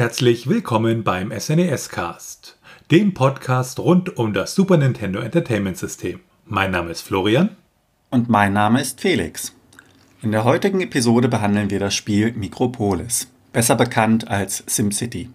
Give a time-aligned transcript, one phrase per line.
[0.00, 2.56] Herzlich willkommen beim SNES Cast,
[2.90, 6.20] dem Podcast rund um das Super Nintendo Entertainment System.
[6.46, 7.50] Mein Name ist Florian.
[8.08, 9.54] Und mein Name ist Felix.
[10.22, 15.28] In der heutigen Episode behandeln wir das Spiel Micropolis, besser bekannt als SimCity.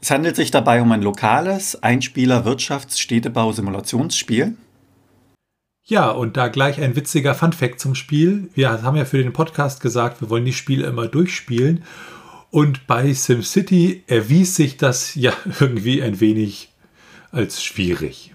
[0.00, 4.56] Es handelt sich dabei um ein lokales Einspieler-Wirtschafts-Städtebau-Simulationsspiel.
[5.86, 8.48] Ja, und da gleich ein witziger Funfact zum Spiel.
[8.54, 11.84] Wir haben ja für den Podcast gesagt, wir wollen die Spiele immer durchspielen.
[12.54, 16.68] Und bei SimCity erwies sich das ja irgendwie ein wenig
[17.32, 18.32] als schwierig.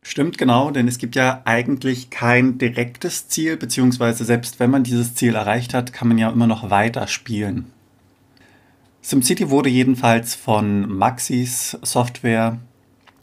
[0.00, 5.14] Stimmt genau, denn es gibt ja eigentlich kein direktes Ziel, beziehungsweise selbst wenn man dieses
[5.16, 7.66] Ziel erreicht hat, kann man ja immer noch weiter spielen.
[9.02, 12.58] SimCity wurde jedenfalls von Maxis Software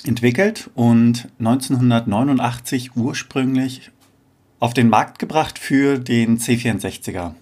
[0.05, 3.89] entwickelt und 1989 ursprünglich
[4.59, 7.33] auf den Markt gebracht für den C64er.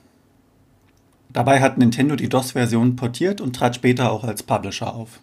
[1.30, 5.20] Dabei hat Nintendo die DOS-Version portiert und trat später auch als Publisher auf.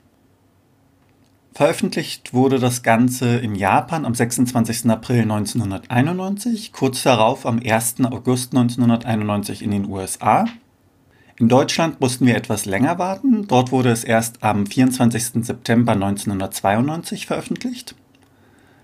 [1.54, 4.90] Veröffentlicht wurde das Ganze in Japan am 26.
[4.90, 7.96] April 1991, kurz darauf am 1.
[8.04, 10.46] August 1991 in den USA
[11.36, 13.48] in Deutschland mussten wir etwas länger warten.
[13.48, 15.44] Dort wurde es erst am 24.
[15.44, 17.96] September 1992 veröffentlicht.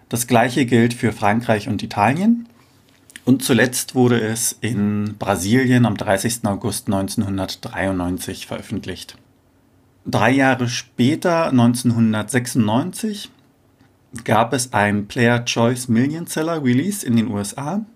[0.08, 2.48] Das gleiche gilt für Frankreich und Italien.
[3.30, 6.46] Und zuletzt wurde es in Brasilien am 30.
[6.46, 9.16] August 1993 veröffentlicht.
[10.04, 13.30] Drei Jahre später, 1996,
[14.24, 17.86] gab es ein Player Choice Million Seller Release in den USA.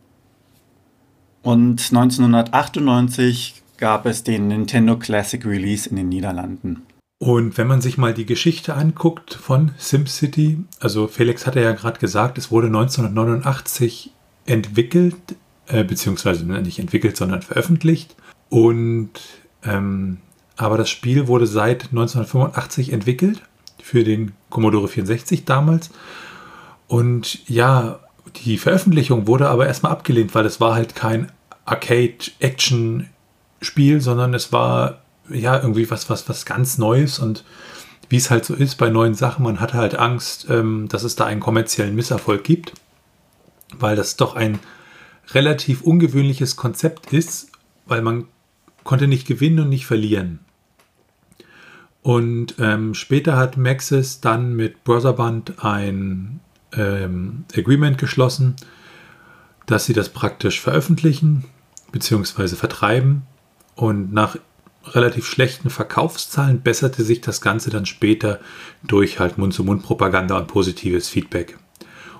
[1.42, 6.86] Und 1998 gab es den Nintendo Classic Release in den Niederlanden.
[7.18, 11.98] Und wenn man sich mal die Geschichte anguckt von SimCity, also Felix hatte ja gerade
[11.98, 14.13] gesagt, es wurde 1989
[14.46, 15.16] entwickelt,
[15.66, 18.14] äh, beziehungsweise nicht entwickelt, sondern veröffentlicht.
[18.48, 19.10] Und
[19.64, 20.18] ähm,
[20.56, 23.42] aber das Spiel wurde seit 1985 entwickelt
[23.82, 25.90] für den Commodore 64 damals.
[26.86, 28.00] Und ja,
[28.44, 31.32] die Veröffentlichung wurde aber erstmal abgelehnt, weil es war halt kein
[31.64, 33.08] Arcade-Action
[33.60, 37.44] Spiel, sondern es war ja irgendwie was, was, was ganz Neues und
[38.10, 41.16] wie es halt so ist bei neuen Sachen, man hatte halt Angst, ähm, dass es
[41.16, 42.74] da einen kommerziellen Misserfolg gibt,
[43.80, 44.58] weil das doch ein
[45.32, 47.50] relativ ungewöhnliches Konzept ist,
[47.86, 48.26] weil man
[48.82, 50.40] konnte nicht gewinnen und nicht verlieren.
[52.02, 56.40] Und ähm, später hat Maxis dann mit Brotherband ein
[56.72, 58.56] ähm, Agreement geschlossen,
[59.66, 61.44] dass sie das praktisch veröffentlichen
[61.92, 62.48] bzw.
[62.56, 63.22] vertreiben
[63.74, 64.36] und nach
[64.88, 68.40] relativ schlechten Verkaufszahlen besserte sich das Ganze dann später
[68.82, 71.56] durch halt Mund-zu-Mund-Propaganda und positives Feedback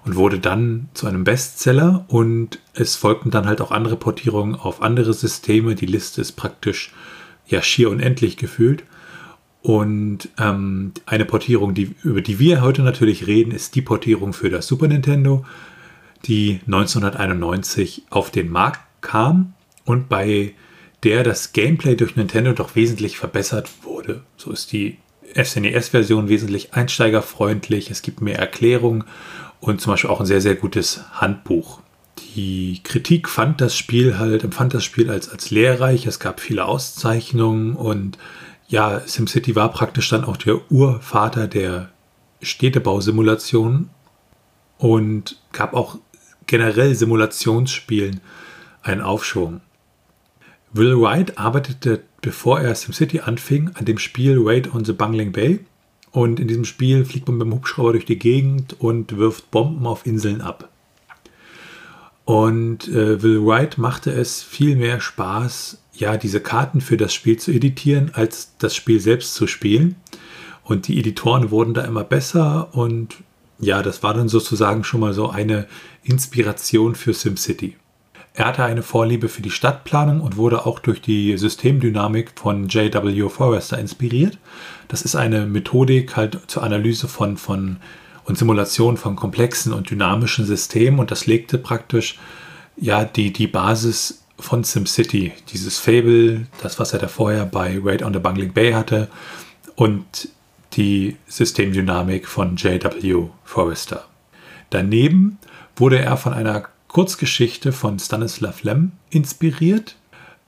[0.05, 4.83] und wurde dann zu einem Bestseller und es folgten dann halt auch andere Portierungen auf
[4.83, 5.75] andere Systeme.
[5.75, 6.93] Die Liste ist praktisch
[7.47, 8.85] ja schier unendlich gefühlt.
[9.63, 14.51] Und ähm, eine Portierung, die, über die wir heute natürlich reden, ist die Portierung für
[14.51, 15.47] das Super Nintendo,
[16.27, 19.55] die 1991 auf den Markt kam
[19.87, 20.53] und bei
[21.03, 24.23] der das Gameplay durch Nintendo doch wesentlich verbessert wurde.
[24.37, 24.99] So ist die
[25.35, 29.05] SNES-Version wesentlich einsteigerfreundlich, es gibt mehr Erklärungen
[29.65, 31.81] und zum Beispiel auch ein sehr, sehr gutes Handbuch.
[32.35, 36.67] Die Kritik fand das Spiel halt, empfand das Spiel als, als lehrreich, es gab viele
[36.67, 38.19] Auszeichnungen und
[38.69, 41.91] ja, SimCity war praktisch dann auch der Urvater der
[42.43, 43.89] Städtebausimulation
[44.79, 45.99] und gab auch
[46.47, 48.21] generell Simulationsspielen
[48.83, 49.63] einen Aufschwung.
[50.73, 55.61] Will Wright arbeitete, bevor er SimCity anfing, an dem Spiel Raid on the Bungling Bay.
[56.15, 59.85] Und in diesem Spiel fliegt man mit dem Hubschrauber durch die Gegend und wirft Bomben
[59.85, 60.69] auf Inseln ab.
[62.25, 67.37] Und äh, Will Wright machte es viel mehr Spaß, ja, diese Karten für das Spiel
[67.41, 69.97] zu editieren, als das Spiel selbst zu spielen.
[70.63, 73.17] Und die Editoren wurden da immer besser und
[73.59, 75.67] ja, das war dann sozusagen schon mal so eine
[76.05, 77.75] Inspiration für SimCity.
[78.37, 83.29] Er hatte eine Vorliebe für die Stadtplanung und wurde auch durch die Systemdynamik von J.W.
[83.29, 84.39] Forrester inspiriert.
[84.89, 87.77] Das ist eine Methodik halt zur Analyse von, von
[88.25, 92.19] und Simulation von komplexen und dynamischen Systemen und das legte praktisch
[92.77, 98.03] ja die, die Basis von SimCity, dieses Fable, das was er da vorher bei Raid
[98.03, 99.09] on the Bungling Bay hatte
[99.77, 100.29] und
[100.73, 103.29] die Systemdynamik von J.W.
[103.45, 104.07] Forrester.
[104.71, 105.39] Daneben
[105.77, 106.65] wurde er von einer
[106.95, 109.97] Kurzgeschichte von Stanislav Lem inspiriert.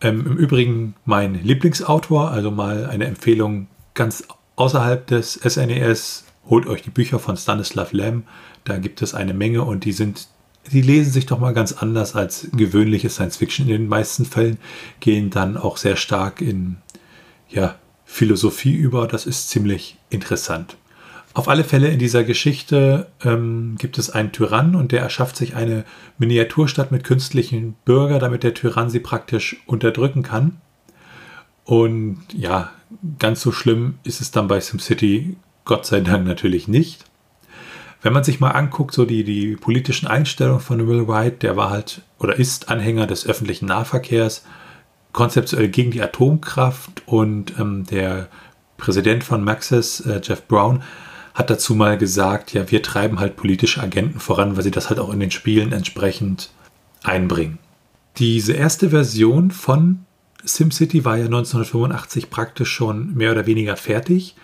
[0.00, 4.22] Ähm, Im Übrigen mein Lieblingsautor, also mal eine Empfehlung ganz
[4.54, 6.24] außerhalb des SNES.
[6.24, 8.22] E Holt euch die Bücher von Stanislav Lem.
[8.62, 10.28] Da gibt es eine Menge und die sind,
[10.70, 13.66] die lesen sich doch mal ganz anders als gewöhnliche Science Fiction.
[13.66, 14.58] In den meisten Fällen
[15.00, 16.76] gehen dann auch sehr stark in
[17.48, 19.08] ja, Philosophie über.
[19.08, 20.76] Das ist ziemlich interessant.
[21.36, 25.54] Auf alle Fälle in dieser Geschichte ähm, gibt es einen Tyrann und der erschafft sich
[25.54, 25.84] eine
[26.16, 30.56] Miniaturstadt mit künstlichen Bürgern, damit der Tyrann sie praktisch unterdrücken kann.
[31.66, 32.70] Und ja,
[33.18, 35.36] ganz so schlimm ist es dann bei SimCity
[35.66, 37.04] Gott sei Dank natürlich nicht.
[38.00, 41.68] Wenn man sich mal anguckt, so die, die politischen Einstellungen von Will Wright, der war
[41.68, 44.46] halt oder ist Anhänger des öffentlichen Nahverkehrs,
[45.12, 48.28] konzeptuell gegen die Atomkraft und ähm, der
[48.78, 50.82] Präsident von Maxis, äh, Jeff Brown,
[51.36, 54.98] hat dazu mal gesagt, ja, wir treiben halt politische Agenten voran, weil sie das halt
[54.98, 56.48] auch in den Spielen entsprechend
[57.04, 57.58] einbringen.
[58.16, 60.06] Diese erste Version von
[60.42, 64.34] SimCity war ja 1985 praktisch schon mehr oder weniger fertig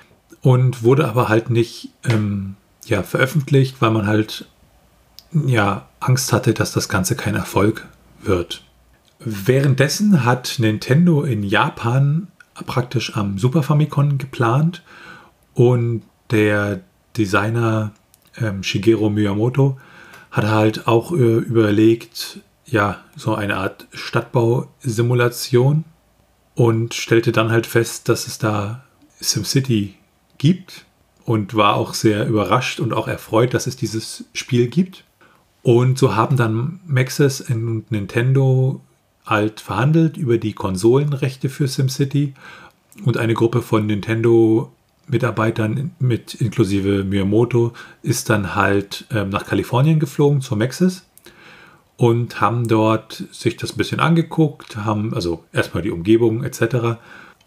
[0.42, 4.44] und wurde aber halt nicht ähm, ja, veröffentlicht, weil man halt
[5.32, 7.88] ja Angst hatte, dass das Ganze kein Erfolg
[8.22, 8.64] wird.
[9.18, 12.28] Währenddessen hat Nintendo in Japan
[12.66, 14.82] praktisch am Super Famicom geplant
[15.54, 16.02] und
[16.32, 16.80] der
[17.16, 17.92] Designer
[18.40, 19.78] ähm, Shigeru Miyamoto
[20.30, 25.84] hat halt auch äh, überlegt, ja, so eine Art Stadtbausimulation
[26.54, 28.84] und stellte dann halt fest, dass es da
[29.20, 29.94] SimCity
[30.38, 30.86] gibt
[31.24, 35.04] und war auch sehr überrascht und auch erfreut, dass es dieses Spiel gibt.
[35.62, 38.80] Und so haben dann Maxis und Nintendo
[39.24, 42.34] halt verhandelt über die Konsolenrechte für SimCity
[43.04, 44.72] und eine Gruppe von Nintendo
[45.08, 47.72] Mitarbeitern mit inklusive Miyamoto
[48.02, 51.04] ist dann halt ähm, nach Kalifornien geflogen zur Maxis
[51.96, 56.98] und haben dort sich das ein bisschen angeguckt, haben also erstmal die Umgebung etc.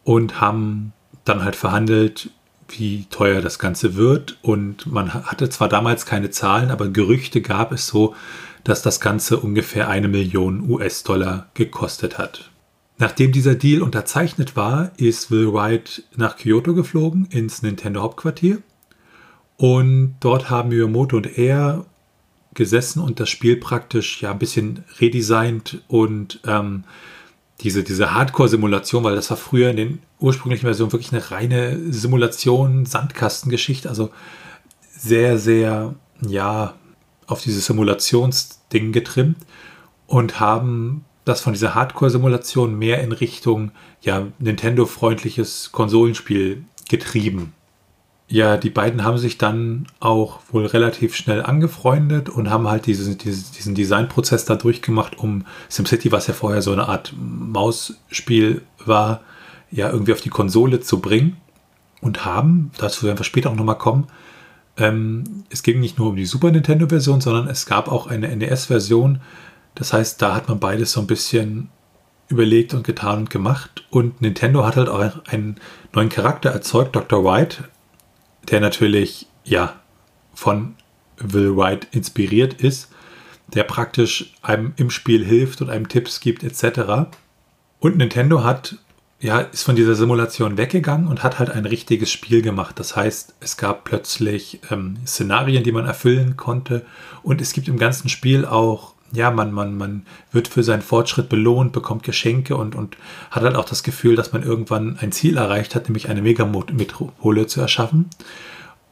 [0.03, 0.93] und haben
[1.23, 2.29] dann halt verhandelt,
[2.69, 4.37] wie teuer das Ganze wird.
[4.41, 8.15] Und man hatte zwar damals keine Zahlen, aber Gerüchte gab es so,
[8.63, 12.49] dass das Ganze ungefähr eine Million US-Dollar gekostet hat.
[12.97, 18.59] Nachdem dieser Deal unterzeichnet war, ist Will Wright nach Kyoto geflogen, ins Nintendo Hauptquartier.
[19.57, 21.85] Und dort haben Miyamoto und er
[22.53, 26.85] gesessen und das Spiel praktisch ja ein bisschen redesignt und ähm,
[27.61, 32.85] diese, diese Hardcore-Simulation, weil das war früher in den ursprünglichen Versionen wirklich eine reine Simulation,
[32.85, 34.09] Sandkastengeschichte, also
[34.89, 35.95] sehr, sehr,
[36.25, 36.75] ja,
[37.27, 39.37] auf dieses Simulationsding getrimmt
[40.07, 47.53] und haben das von dieser Hardcore-Simulation mehr in Richtung, ja, Nintendo-freundliches Konsolenspiel getrieben
[48.27, 53.17] ja, die beiden haben sich dann auch wohl relativ schnell angefreundet und haben halt diesen,
[53.17, 59.21] diesen Designprozess da durchgemacht, um SimCity, was ja vorher so eine Art Mausspiel war,
[59.69, 61.37] ja irgendwie auf die Konsole zu bringen.
[62.01, 64.07] Und haben, dazu werden wir später auch nochmal kommen,
[64.77, 69.21] ähm, es ging nicht nur um die Super Nintendo-Version, sondern es gab auch eine NES-Version.
[69.75, 71.69] Das heißt, da hat man beides so ein bisschen
[72.27, 73.85] überlegt und getan und gemacht.
[73.89, 75.59] Und Nintendo hat halt auch einen
[75.93, 77.23] neuen Charakter erzeugt, Dr.
[77.23, 77.65] White,
[78.49, 79.79] der natürlich ja
[80.33, 80.75] von
[81.17, 82.91] Will Wright inspiriert ist,
[83.53, 87.09] der praktisch einem im Spiel hilft und einem Tipps gibt etc.
[87.79, 88.77] Und Nintendo hat
[89.19, 92.79] ja ist von dieser Simulation weggegangen und hat halt ein richtiges Spiel gemacht.
[92.79, 96.85] Das heißt, es gab plötzlich ähm, Szenarien, die man erfüllen konnte
[97.23, 101.29] und es gibt im ganzen Spiel auch ja, man, man, man wird für seinen Fortschritt
[101.29, 102.97] belohnt, bekommt Geschenke und, und
[103.31, 107.47] hat halt auch das Gefühl, dass man irgendwann ein Ziel erreicht hat, nämlich eine Megametropole
[107.47, 108.09] zu erschaffen.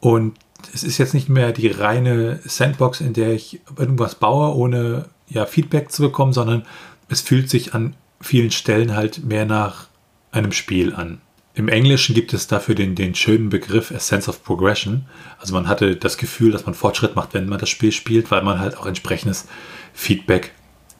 [0.00, 0.34] Und
[0.72, 5.46] es ist jetzt nicht mehr die reine Sandbox, in der ich irgendwas baue, ohne ja,
[5.46, 6.64] Feedback zu bekommen, sondern
[7.08, 9.88] es fühlt sich an vielen Stellen halt mehr nach
[10.32, 11.20] einem Spiel an.
[11.56, 15.06] Im Englischen gibt es dafür den, den schönen Begriff A Sense of Progression.
[15.38, 18.42] Also man hatte das Gefühl, dass man Fortschritt macht, wenn man das Spiel spielt, weil
[18.42, 19.46] man halt auch entsprechendes
[19.94, 20.52] Feedback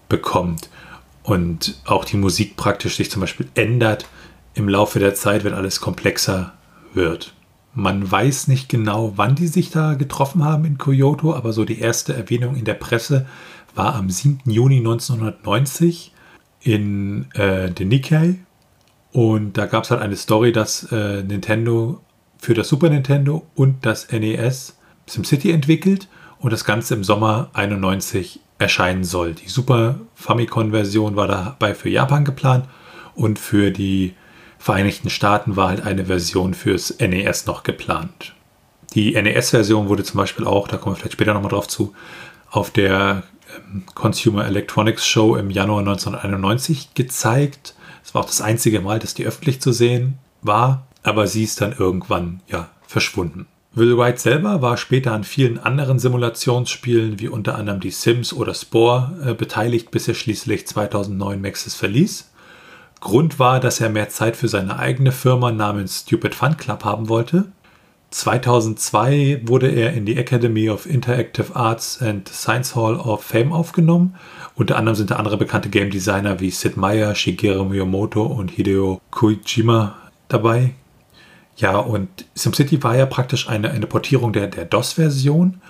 [0.08, 0.70] bekommt.
[1.22, 4.06] Und auch die Musik praktisch sich zum Beispiel ändert
[4.54, 6.52] im Laufe der Zeit, wenn alles komplexer
[6.94, 7.34] wird.
[7.74, 11.80] Man weiß nicht genau, wann die sich da getroffen haben in Kyoto, aber so die
[11.80, 13.26] erste Erwähnung in der Presse
[13.74, 14.42] war am 7.
[14.46, 16.12] Juni 1990
[16.60, 18.38] in äh, den Nikkei.
[19.10, 22.00] Und da gab es halt eine Story, dass äh, Nintendo
[22.38, 26.08] für das Super Nintendo und das NES SimCity entwickelt
[26.38, 29.34] und das Ganze im Sommer 91 erscheinen soll.
[29.34, 32.66] Die Super Famicom-Version war dabei für Japan geplant
[33.14, 34.14] und für die
[34.58, 38.34] Vereinigten Staaten war halt eine Version fürs NES noch geplant.
[38.94, 41.92] Die NES-Version wurde zum Beispiel auch, da kommen wir vielleicht später nochmal drauf zu,
[42.50, 47.74] auf der ähm, Consumer Electronics Show im Januar 1991 gezeigt.
[48.02, 51.60] Es war auch das einzige Mal, dass die öffentlich zu sehen war, aber sie ist
[51.60, 53.46] dann irgendwann ja verschwunden.
[53.76, 58.54] Will Wright selber war später an vielen anderen Simulationsspielen wie unter anderem die Sims oder
[58.54, 62.30] Spore äh, beteiligt, bis er schließlich 2009 Maxis verließ.
[63.00, 67.08] Grund war, dass er mehr Zeit für seine eigene Firma namens Stupid Fun Club haben
[67.08, 67.46] wollte.
[68.10, 74.14] 2002 wurde er in die Academy of Interactive Arts and Science Hall of Fame aufgenommen.
[74.54, 79.00] Unter anderem sind da andere bekannte Game Designer wie Sid Meier, Shigeru Miyamoto und Hideo
[79.10, 79.96] Kojima
[80.28, 80.74] dabei.
[81.56, 85.60] Ja, und SimCity war ja praktisch eine, eine Portierung der, der DOS-Version.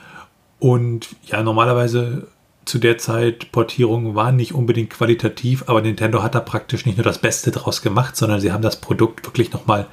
[0.59, 2.29] Und ja, normalerweise
[2.65, 7.05] zu der Zeit Portierungen waren nicht unbedingt qualitativ, aber Nintendo hat da praktisch nicht nur
[7.05, 9.87] das Beste draus gemacht, sondern sie haben das Produkt wirklich nochmal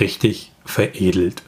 [0.00, 1.42] richtig veredelt.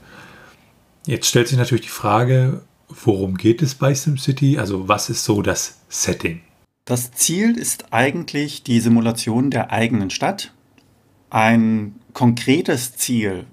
[1.06, 4.58] Jetzt stellt sich natürlich die Frage, worum geht es bei SimCity?
[4.58, 6.42] Also was ist so das Setting?
[6.84, 10.52] Das Ziel ist eigentlich die Simulation der eigenen Stadt.
[11.30, 13.46] Ein konkretes Ziel,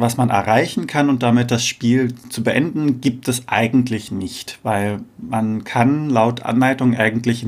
[0.00, 5.00] was man erreichen kann und damit das Spiel zu beenden, gibt es eigentlich nicht, weil
[5.18, 7.46] man kann laut Anleitung eigentlich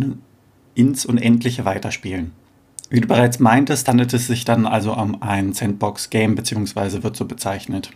[0.75, 2.33] ins Unendliche weiterspielen.
[2.91, 7.03] Wie du bereits meintest, handelt es sich dann also um ein Sandbox-Game bzw.
[7.03, 7.91] wird so bezeichnet.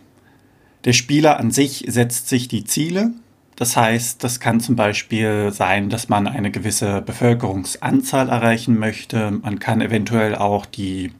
[0.85, 3.11] Der Spieler an sich setzt sich die Ziele.
[3.57, 9.31] Das heißt, das kann zum Beispiel sein, dass man eine gewisse Bevölkerungsanzahl erreichen möchte.
[9.31, 11.13] Man kann eventuell auch die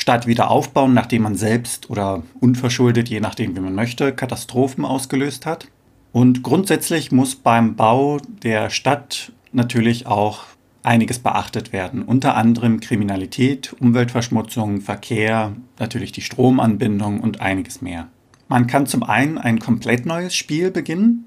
[0.00, 5.44] Stadt wieder aufbauen, nachdem man selbst oder unverschuldet, je nachdem wie man möchte, Katastrophen ausgelöst
[5.44, 5.68] hat.
[6.10, 10.44] Und grundsätzlich muss beim Bau der Stadt natürlich auch
[10.82, 12.00] einiges beachtet werden.
[12.02, 18.08] Unter anderem Kriminalität, Umweltverschmutzung, Verkehr, natürlich die Stromanbindung und einiges mehr.
[18.48, 21.26] Man kann zum einen ein komplett neues Spiel beginnen.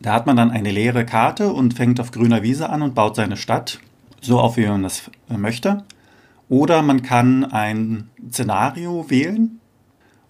[0.00, 3.14] Da hat man dann eine leere Karte und fängt auf grüner Wiese an und baut
[3.14, 3.78] seine Stadt,
[4.22, 5.84] so auf wie man das möchte.
[6.48, 9.60] Oder man kann ein Szenario wählen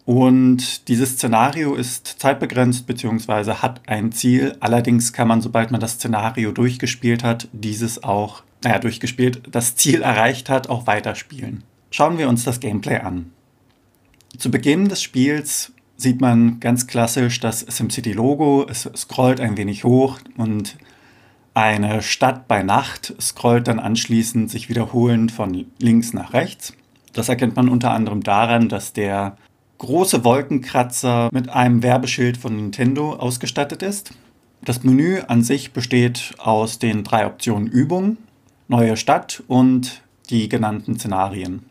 [0.07, 3.55] und dieses Szenario ist zeitbegrenzt bzw.
[3.55, 4.57] hat ein Ziel.
[4.61, 10.03] Allerdings kann man, sobald man das Szenario durchgespielt hat, dieses auch, naja, durchgespielt, das Ziel
[10.03, 11.65] erreicht hat, auch weiterspielen.
[11.91, 13.33] Schauen wir uns das Gameplay an.
[14.39, 18.67] Zu Beginn des Spiels sieht man ganz klassisch das SimCity-Logo.
[18.71, 20.77] Es scrollt ein wenig hoch und
[21.57, 26.75] eine Stadt bei Nacht scrollt dann anschließend sich wiederholend von links nach rechts.
[27.15, 29.39] Das erkennt man unter anderem daran, dass der
[29.79, 34.13] große Wolkenkratzer mit einem Werbeschild von Nintendo ausgestattet ist.
[34.63, 38.19] Das Menü an sich besteht aus den drei Optionen Übung,
[38.69, 41.65] neue Stadt und die genannten Szenarien.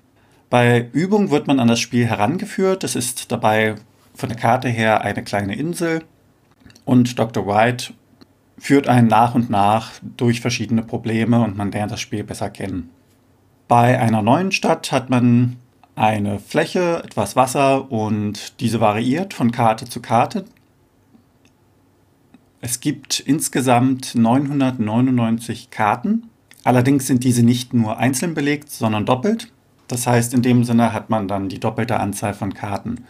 [0.50, 2.84] Bei Übung wird man an das Spiel herangeführt.
[2.84, 3.76] Es ist dabei
[4.16, 6.04] von der Karte her eine kleine Insel
[6.86, 7.46] und Dr.
[7.46, 7.94] White
[8.58, 12.90] führt einen nach und nach durch verschiedene Probleme und man lernt das Spiel besser kennen.
[13.68, 15.58] Bei einer neuen Stadt hat man
[15.96, 20.46] eine Fläche, etwas Wasser und diese variiert von Karte zu Karte.
[22.62, 26.30] Es gibt insgesamt 999 Karten.
[26.64, 29.52] Allerdings sind diese nicht nur einzeln belegt, sondern doppelt.
[29.88, 33.06] Das heißt, in dem Sinne hat man dann die doppelte Anzahl von Karten.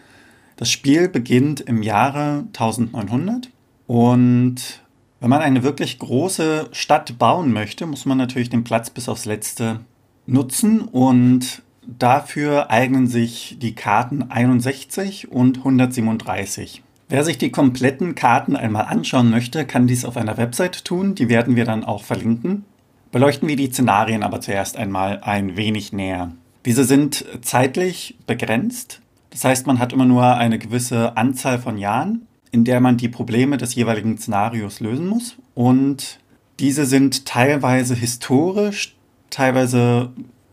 [0.56, 3.50] Das Spiel beginnt im Jahre 1900
[3.86, 4.82] und
[5.20, 9.24] wenn man eine wirklich große Stadt bauen möchte, muss man natürlich den Platz bis aufs
[9.24, 9.80] letzte
[10.26, 16.82] nutzen und dafür eignen sich die Karten 61 und 137.
[17.08, 21.28] Wer sich die kompletten Karten einmal anschauen möchte, kann dies auf einer Website tun, die
[21.28, 22.64] werden wir dann auch verlinken.
[23.12, 26.32] Beleuchten wir die Szenarien aber zuerst einmal ein wenig näher.
[26.64, 32.26] Diese sind zeitlich begrenzt, das heißt man hat immer nur eine gewisse Anzahl von Jahren
[32.56, 35.36] in der man die Probleme des jeweiligen Szenarios lösen muss.
[35.54, 36.18] Und
[36.58, 38.96] diese sind teilweise historisch,
[39.28, 40.10] teilweise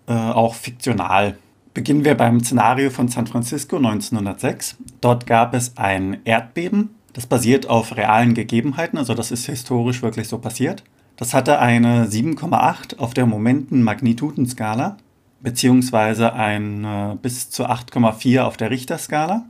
[0.08, 1.38] äh, auch fiktional.
[1.74, 4.76] Beginnen wir beim Szenario von San Francisco 1906.
[5.00, 6.90] Dort gab es ein Erdbeben.
[7.14, 10.84] Das basiert auf realen Gegebenheiten, also das ist historisch wirklich so passiert.
[11.16, 14.98] Das hatte eine 7,8 auf der Momenten-Magnitudenskala,
[15.40, 19.46] beziehungsweise ein bis zu 8,4 auf der Richterskala.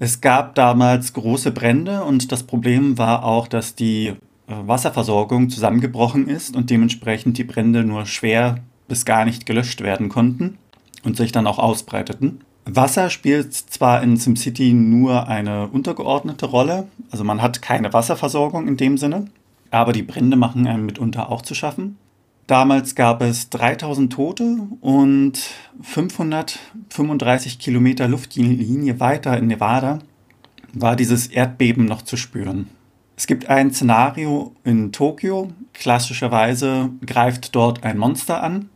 [0.00, 4.14] Es gab damals große Brände und das Problem war auch, dass die äh,
[4.46, 10.58] Wasserversorgung zusammengebrochen ist und dementsprechend die Brände nur schwer bis gar nicht gelöscht werden konnten
[11.02, 12.40] und sich dann auch ausbreiteten.
[12.64, 18.76] Wasser spielt zwar in SimCity nur eine untergeordnete Rolle, also man hat keine Wasserversorgung in
[18.76, 19.24] dem Sinne,
[19.70, 21.98] aber die Brände machen einem mitunter auch zu schaffen.
[22.48, 25.38] Damals gab es 3000 Tote und
[25.82, 29.98] 535 Kilometer Luftlinie weiter in Nevada
[30.72, 32.70] war dieses Erdbeben noch zu spüren.
[33.18, 35.52] Es gibt ein Szenario in Tokio.
[35.74, 38.70] Klassischerweise greift dort ein Monster an,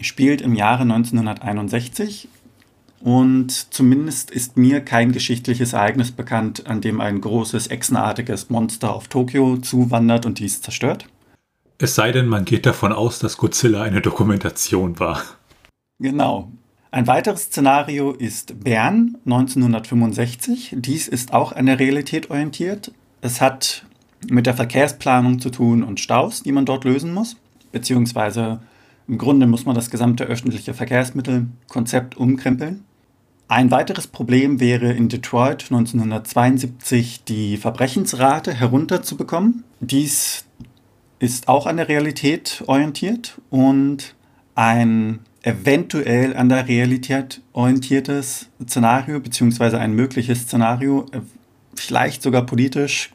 [0.00, 2.28] spielt im Jahre 1961
[3.00, 9.08] und zumindest ist mir kein geschichtliches Ereignis bekannt, an dem ein großes echsenartiges Monster auf
[9.08, 11.06] Tokio zuwandert und dies zerstört.
[11.78, 15.22] Es sei denn, man geht davon aus, dass Godzilla eine Dokumentation war.
[15.98, 16.50] Genau.
[16.90, 20.76] Ein weiteres Szenario ist Bern 1965.
[20.78, 22.92] Dies ist auch an der Realität orientiert.
[23.20, 23.84] Es hat
[24.30, 27.36] mit der Verkehrsplanung zu tun und Staus, die man dort lösen muss.
[27.72, 28.60] Beziehungsweise
[29.08, 32.84] im Grunde muss man das gesamte öffentliche Verkehrsmittelkonzept umkrempeln.
[33.48, 39.64] Ein weiteres Problem wäre in Detroit 1972 die Verbrechensrate herunterzubekommen.
[39.80, 40.44] Dies
[41.18, 44.14] ist auch an der Realität orientiert und
[44.54, 51.20] ein eventuell an der Realität orientiertes Szenario, beziehungsweise ein mögliches Szenario, äh,
[51.74, 53.12] vielleicht sogar politisch,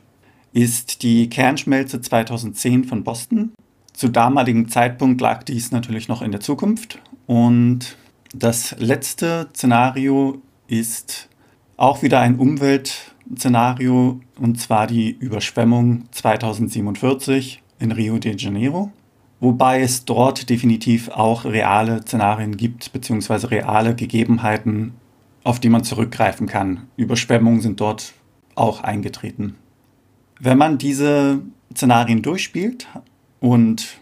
[0.53, 3.51] ist die Kernschmelze 2010 von Boston.
[3.93, 6.99] Zu damaligen Zeitpunkt lag dies natürlich noch in der Zukunft.
[7.25, 7.97] Und
[8.33, 11.29] das letzte Szenario ist
[11.77, 18.91] auch wieder ein Umweltszenario, und zwar die Überschwemmung 2047 in Rio de Janeiro
[19.39, 24.93] wobei es dort definitiv auch reale Szenarien gibt, beziehungsweise reale Gegebenheiten,
[25.43, 26.87] auf die man zurückgreifen kann.
[26.97, 28.13] Überschwemmungen sind dort
[28.55, 29.55] auch eingetreten.
[30.39, 31.41] Wenn man diese
[31.73, 32.87] Szenarien durchspielt
[33.39, 33.99] und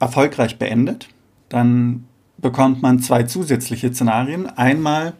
[0.00, 1.08] erfolgreich beendet,
[1.48, 2.04] dann
[2.38, 4.46] bekommt man zwei zusätzliche Szenarien.
[4.46, 5.14] Einmal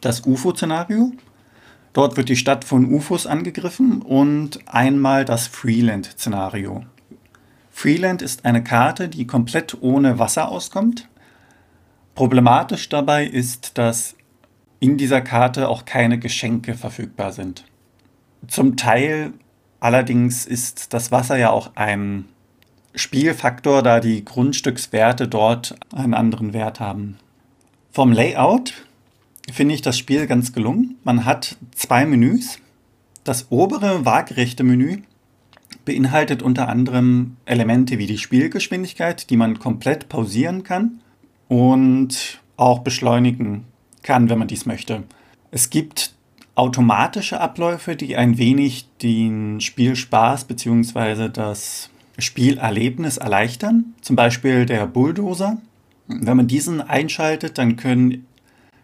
[0.00, 1.12] das UFO-Szenario.
[1.92, 6.84] Dort wird die Stadt von UFOs angegriffen und einmal das Freeland-Szenario.
[7.82, 11.08] Freeland ist eine Karte, die komplett ohne Wasser auskommt.
[12.14, 14.14] Problematisch dabei ist, dass
[14.78, 17.64] in dieser Karte auch keine Geschenke verfügbar sind.
[18.46, 19.32] Zum Teil
[19.80, 22.26] allerdings ist das Wasser ja auch ein
[22.94, 27.18] Spielfaktor, da die Grundstückswerte dort einen anderen Wert haben.
[27.90, 28.74] Vom Layout
[29.52, 30.98] finde ich das Spiel ganz gelungen.
[31.02, 32.60] Man hat zwei Menüs.
[33.24, 35.02] Das obere waagerechte Menü
[35.84, 41.00] beinhaltet unter anderem Elemente wie die Spielgeschwindigkeit, die man komplett pausieren kann
[41.48, 43.64] und auch beschleunigen
[44.02, 45.02] kann, wenn man dies möchte.
[45.50, 46.14] Es gibt
[46.54, 51.28] automatische Abläufe, die ein wenig den Spielspaß bzw.
[51.28, 53.94] das Spielerlebnis erleichtern.
[54.00, 55.58] Zum Beispiel der Bulldozer.
[56.08, 58.26] Wenn man diesen einschaltet, dann können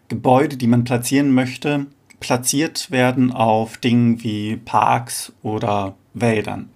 [0.07, 1.85] Gebäude, die man platzieren möchte,
[2.19, 6.69] platziert werden auf Dingen wie Parks oder Wäldern.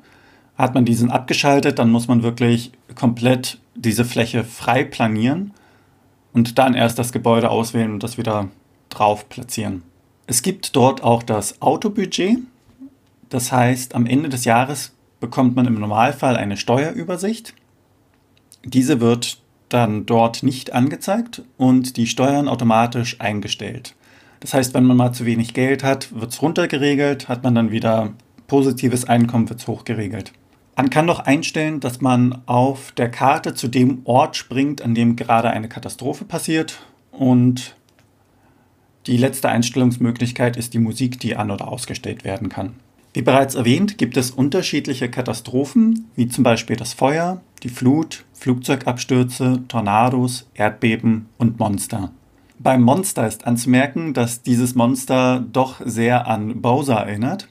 [0.63, 5.51] Hat man diesen abgeschaltet, dann muss man wirklich komplett diese Fläche frei planieren
[6.31, 8.47] und dann erst das Gebäude auswählen und das wieder
[8.87, 9.83] drauf platzieren.
[10.25, 12.37] Es gibt dort auch das Autobudget.
[13.27, 17.53] Das heißt, am Ende des Jahres bekommt man im Normalfall eine Steuerübersicht.
[18.63, 23.95] Diese wird dann dort nicht angezeigt und die Steuern automatisch eingestellt.
[24.39, 27.71] Das heißt, wenn man mal zu wenig Geld hat, wird es runtergeregelt, hat man dann
[27.71, 28.13] wieder
[28.47, 30.31] positives Einkommen, wird es hochgeregelt.
[30.75, 35.15] Man kann doch einstellen, dass man auf der Karte zu dem Ort springt, an dem
[35.15, 36.79] gerade eine Katastrophe passiert.
[37.11, 37.75] Und
[39.05, 42.73] die letzte Einstellungsmöglichkeit ist die Musik, die an- oder ausgestellt werden kann.
[43.13, 49.61] Wie bereits erwähnt, gibt es unterschiedliche Katastrophen, wie zum Beispiel das Feuer, die Flut, Flugzeugabstürze,
[49.67, 52.11] Tornados, Erdbeben und Monster.
[52.57, 57.49] Beim Monster ist anzumerken, dass dieses Monster doch sehr an Bowser erinnert,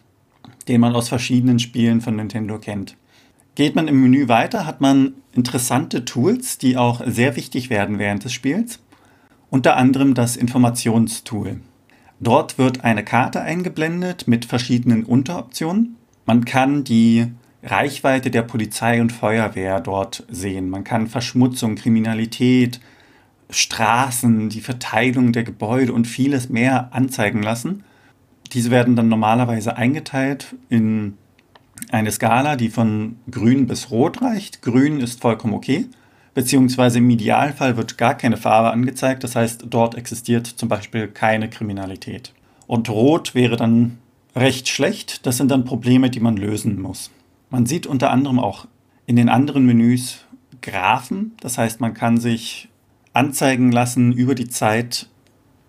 [0.66, 2.96] den man aus verschiedenen Spielen von Nintendo kennt.
[3.54, 8.24] Geht man im Menü weiter, hat man interessante Tools, die auch sehr wichtig werden während
[8.24, 8.78] des Spiels.
[9.50, 11.60] Unter anderem das Informationstool.
[12.18, 15.96] Dort wird eine Karte eingeblendet mit verschiedenen Unteroptionen.
[16.24, 17.26] Man kann die
[17.62, 20.70] Reichweite der Polizei und Feuerwehr dort sehen.
[20.70, 22.80] Man kann Verschmutzung, Kriminalität,
[23.50, 27.84] Straßen, die Verteilung der Gebäude und vieles mehr anzeigen lassen.
[28.52, 31.18] Diese werden dann normalerweise eingeteilt in
[31.90, 34.62] eine Skala, die von grün bis rot reicht.
[34.62, 35.86] Grün ist vollkommen okay,
[36.34, 41.48] beziehungsweise im Idealfall wird gar keine Farbe angezeigt, das heißt, dort existiert zum Beispiel keine
[41.50, 42.32] Kriminalität.
[42.66, 43.98] Und rot wäre dann
[44.34, 47.10] recht schlecht, das sind dann Probleme, die man lösen muss.
[47.50, 48.66] Man sieht unter anderem auch
[49.06, 50.24] in den anderen Menüs
[50.62, 52.68] Graphen, das heißt, man kann sich
[53.12, 55.08] anzeigen lassen über die Zeit,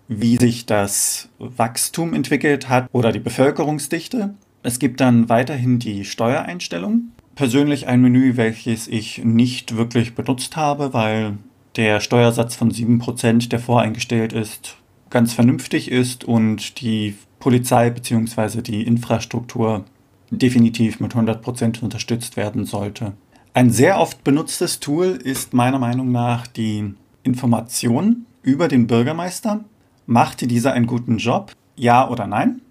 [0.07, 4.35] wie sich das Wachstum entwickelt hat oder die Bevölkerungsdichte.
[4.63, 7.11] Es gibt dann weiterhin die Steuereinstellungen.
[7.35, 11.37] Persönlich ein Menü, welches ich nicht wirklich benutzt habe, weil
[11.75, 14.77] der Steuersatz von 7%, der voreingestellt ist,
[15.09, 18.61] ganz vernünftig ist und die Polizei bzw.
[18.61, 19.83] die Infrastruktur
[20.31, 23.13] definitiv mit 100% unterstützt werden sollte.
[23.53, 29.63] Ein sehr oft benutztes Tool ist meiner Meinung nach die Information über den Bürgermeister.
[30.05, 31.51] Macht dieser einen guten Job?
[31.75, 32.61] Ja oder nein?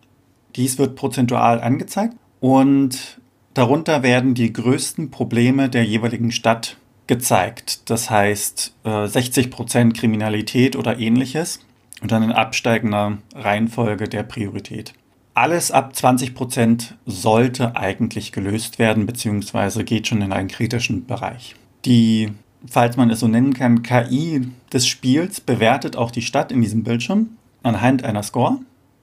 [0.56, 3.20] Dies wird prozentual angezeigt und
[3.54, 7.90] darunter werden die größten Probleme der jeweiligen Stadt gezeigt.
[7.90, 11.60] Das heißt äh, 60% Kriminalität oder ähnliches
[12.00, 14.94] und dann in absteigender Reihenfolge der Priorität.
[15.34, 21.56] Alles ab 20% sollte eigentlich gelöst werden, beziehungsweise geht schon in einen kritischen Bereich.
[21.86, 22.32] Die,
[22.66, 26.82] falls man es so nennen kann, KI des Spiels bewertet auch die Stadt in diesem
[26.82, 27.30] Bildschirm
[27.62, 28.58] anhand einer Score.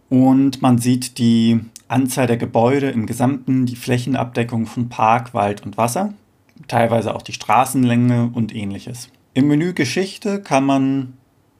[0.09, 5.77] Und man sieht die Anzahl der Gebäude im Gesamten, die Flächenabdeckung von Park, Wald und
[5.77, 6.13] Wasser,
[6.67, 9.09] teilweise auch die Straßenlänge und ähnliches.
[9.33, 11.13] Im Menü Geschichte kann man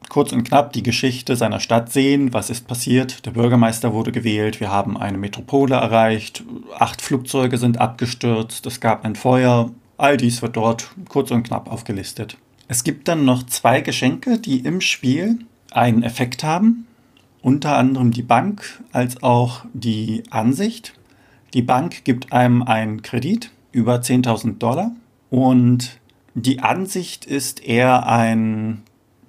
[0.10, 2.34] kurz und knapp die Geschichte seiner Stadt sehen.
[2.34, 3.26] Was ist passiert?
[3.26, 4.60] Der Bürgermeister wurde gewählt.
[4.60, 6.44] Wir haben eine Metropole erreicht.
[6.78, 8.66] Acht Flugzeuge sind abgestürzt.
[8.66, 9.72] Es gab ein Feuer.
[9.98, 12.38] All dies wird dort kurz und knapp aufgelistet.
[12.68, 15.40] Es gibt dann noch zwei Geschenke, die im Spiel
[15.72, 16.88] einen Effekt haben.
[17.42, 20.94] Unter anderem die Bank als auch die Ansicht.
[21.54, 24.92] Die Bank gibt einem einen Kredit über 10.000 Dollar
[25.30, 26.00] und
[26.36, 28.84] die Ansicht ist eher ein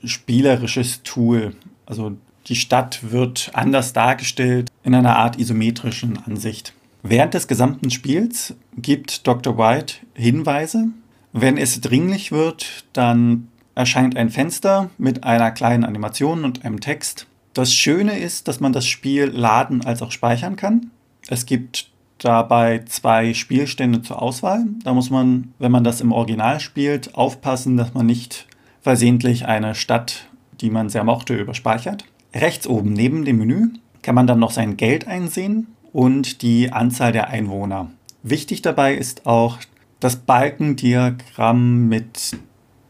[0.05, 1.55] spielerisches Tool.
[1.87, 6.75] Also die Stadt wird anders dargestellt in einer Art isometrischen Ansicht.
[7.03, 9.57] Während des gesamten Spiels gibt Dr.
[9.57, 10.89] White Hinweise.
[11.33, 17.27] Wenn es dringlich wird, dann erscheint ein Fenster mit einer kleinen Animation und einem Text.
[17.55, 20.91] Das Schöne ist, dass man das Spiel laden als auch speichern kann.
[21.29, 24.65] Es gibt dabei zwei Spielstände zur Auswahl.
[24.85, 28.47] Da muss man, wenn man das im Original spielt, aufpassen, dass man nicht
[28.83, 30.29] versehentlich eine Stadt,
[30.61, 32.05] die man sehr mochte, überspeichert.
[32.35, 33.69] Rechts oben neben dem Menü
[34.03, 37.91] kann man dann noch sein Geld einsehen und die Anzahl der Einwohner.
[38.23, 39.59] Wichtig dabei ist auch
[39.99, 42.39] das Balkendiagramm mit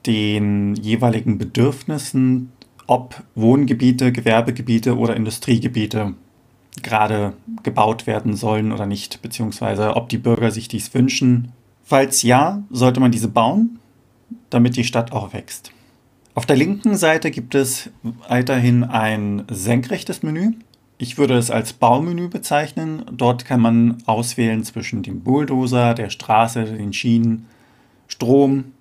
[0.06, 2.52] den jeweiligen Bedürfnissen,
[2.90, 6.14] ob Wohngebiete, Gewerbegebiete oder Industriegebiete
[6.82, 11.52] gerade gebaut werden sollen oder nicht, beziehungsweise ob die Bürger sich dies wünschen.
[11.84, 13.78] Falls ja, sollte man diese bauen,
[14.50, 15.70] damit die Stadt auch wächst.
[16.34, 17.90] Auf der linken Seite gibt es
[18.28, 20.54] weiterhin ein senkrechtes Menü.
[20.98, 23.04] Ich würde es als Baumenü bezeichnen.
[23.12, 27.46] Dort kann man auswählen zwischen dem Bulldozer, der Straße, den Schienen,
[28.08, 28.72] Strom,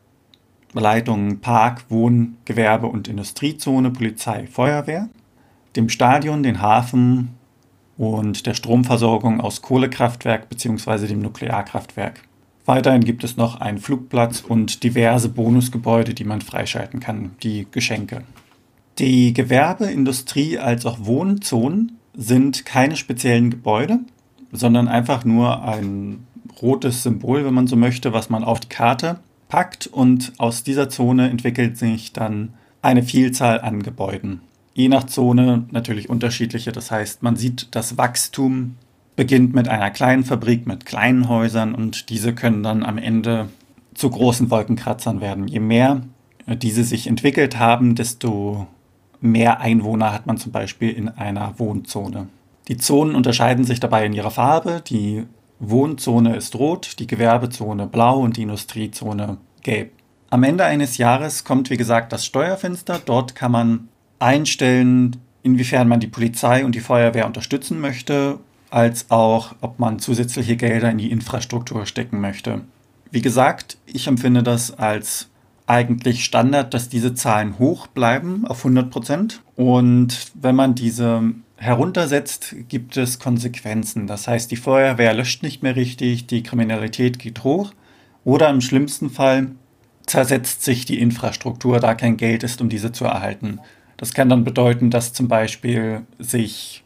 [0.74, 5.10] Leitungen, Park, Wohn-, Gewerbe- und Industriezone, Polizei, Feuerwehr,
[5.76, 7.36] dem Stadion, den Hafen
[7.98, 11.08] und der Stromversorgung aus Kohlekraftwerk bzw.
[11.08, 12.22] dem Nuklearkraftwerk.
[12.66, 18.22] Weiterhin gibt es noch einen Flugplatz und diverse Bonusgebäude, die man freischalten kann, die Geschenke.
[19.00, 24.00] Die Gewerbe-, Industrie- als auch Wohnzonen sind keine speziellen Gebäude,
[24.52, 26.28] sondern einfach nur ein
[26.62, 30.88] rotes Symbol, wenn man so möchte, was man auf die Karte packt und aus dieser
[30.90, 34.42] Zone entwickelt sich dann eine Vielzahl an Gebäuden.
[34.74, 38.78] Je nach Zone natürlich unterschiedliche, das heißt, man sieht das Wachstum
[39.18, 43.50] beginnt mit einer kleinen Fabrik mit kleinen Häusern und diese können dann am Ende
[43.94, 45.50] zu großen Wolkenkratzern werden.
[45.50, 46.04] Je mehr
[46.46, 48.68] äh, diese sich entwickelt haben, desto
[49.20, 52.28] mehr Einwohner hat man zum Beispiel in einer Wohnzone.
[52.70, 54.82] Die Zonen unterscheiden sich dabei in ihrer Farbe.
[54.88, 55.26] Die
[55.60, 59.92] Wohnzone ist rot, die Gewerbezone blau und die Industriezone gelb.
[60.30, 63.00] Am Ende eines Jahres kommt, wie gesagt, das Steuerfenster.
[63.04, 69.56] Dort kann man einstellen, inwiefern man die Polizei und die Feuerwehr unterstützen möchte als auch,
[69.62, 72.62] ob man zusätzliche Gelder in die Infrastruktur stecken möchte.
[73.12, 75.30] Wie gesagt, ich empfinde das als
[75.66, 79.42] eigentlich Standard, dass diese Zahlen hoch bleiben auf 100 Prozent.
[79.56, 81.24] Und wenn man diese
[81.60, 84.08] heruntersetzt, gibt es Konsequenzen.
[84.08, 87.74] Das heißt, die Feuerwehr löscht nicht mehr richtig, die Kriminalität geht hoch
[88.24, 89.52] oder im schlimmsten Fall
[90.06, 93.60] zersetzt sich die Infrastruktur, da kein Geld ist, um diese zu erhalten.
[93.98, 96.84] Das kann dann bedeuten, dass zum Beispiel sich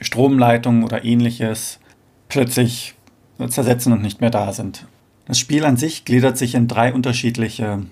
[0.00, 1.80] Stromleitungen oder ähnliches
[2.28, 2.94] plötzlich
[3.48, 4.86] zersetzen und nicht mehr da sind.
[5.26, 7.84] Das Spiel an sich gliedert sich in drei unterschiedliche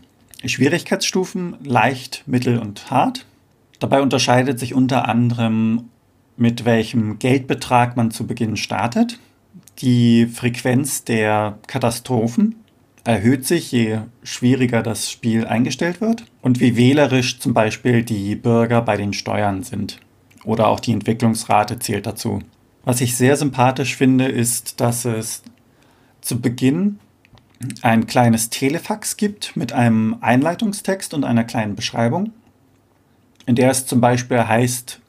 [0.44, 3.26] Schwierigkeitsstufen, leicht, mittel und hart.
[3.78, 5.90] Dabei unterscheidet sich unter anderem,
[6.36, 9.18] mit welchem Geldbetrag man zu Beginn startet.
[9.78, 12.56] Die Frequenz der Katastrophen
[13.04, 18.82] erhöht sich, je schwieriger das Spiel eingestellt wird und wie wählerisch zum Beispiel die Bürger
[18.82, 19.98] bei den Steuern sind
[20.44, 22.40] oder auch die Entwicklungsrate zählt dazu.
[22.84, 25.42] Was ich sehr sympathisch finde, ist, dass es
[26.20, 26.98] zu Beginn
[27.82, 32.32] ein kleines Telefax gibt mit einem Einleitungstext und einer kleinen Beschreibung,
[33.46, 35.00] in der es zum Beispiel heißt,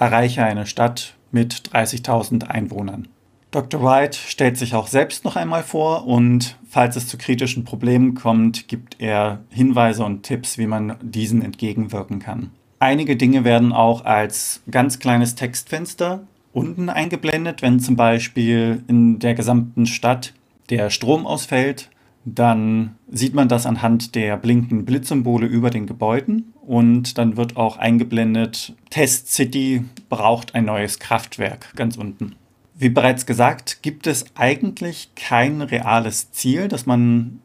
[0.00, 3.06] erreiche eine Stadt mit 30.000 Einwohnern.
[3.50, 3.82] Dr.
[3.82, 8.68] White stellt sich auch selbst noch einmal vor und falls es zu kritischen Problemen kommt,
[8.68, 12.50] gibt er Hinweise und Tipps, wie man diesen entgegenwirken kann.
[12.78, 19.34] Einige Dinge werden auch als ganz kleines Textfenster unten eingeblendet, wenn zum Beispiel in der
[19.34, 20.32] gesamten Stadt
[20.70, 21.90] der Strom ausfällt,
[22.24, 27.78] dann sieht man das anhand der blinkenden Blitzsymbole über den Gebäuden und dann wird auch
[27.78, 32.34] eingeblendet, Test City braucht ein neues Kraftwerk ganz unten.
[32.76, 37.40] Wie bereits gesagt, gibt es eigentlich kein reales Ziel, das man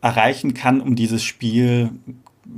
[0.00, 1.90] erreichen kann, um dieses Spiel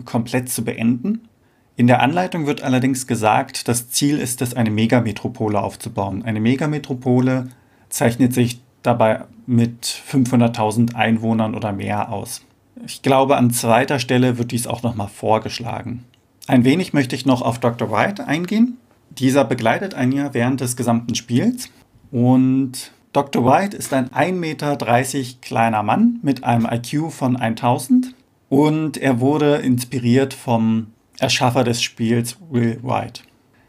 [0.04, 1.28] komplett zu beenden.
[1.76, 6.22] In der Anleitung wird allerdings gesagt, das Ziel ist es, eine Megametropole aufzubauen.
[6.24, 7.48] Eine Megametropole
[7.88, 12.42] zeichnet sich dabei mit 500.000 Einwohnern oder mehr aus.
[12.86, 16.04] Ich glaube, an zweiter Stelle wird dies auch nochmal vorgeschlagen.
[16.46, 17.90] Ein wenig möchte ich noch auf Dr.
[17.90, 18.78] White eingehen.
[19.10, 21.68] Dieser begleitet ein Jahr während des gesamten Spiels
[22.12, 23.44] und Dr.
[23.44, 24.76] White ist ein 1,30 Meter
[25.42, 28.14] kleiner Mann mit einem IQ von 1000
[28.48, 33.22] und er wurde inspiriert vom Erschaffer des Spiels Will White.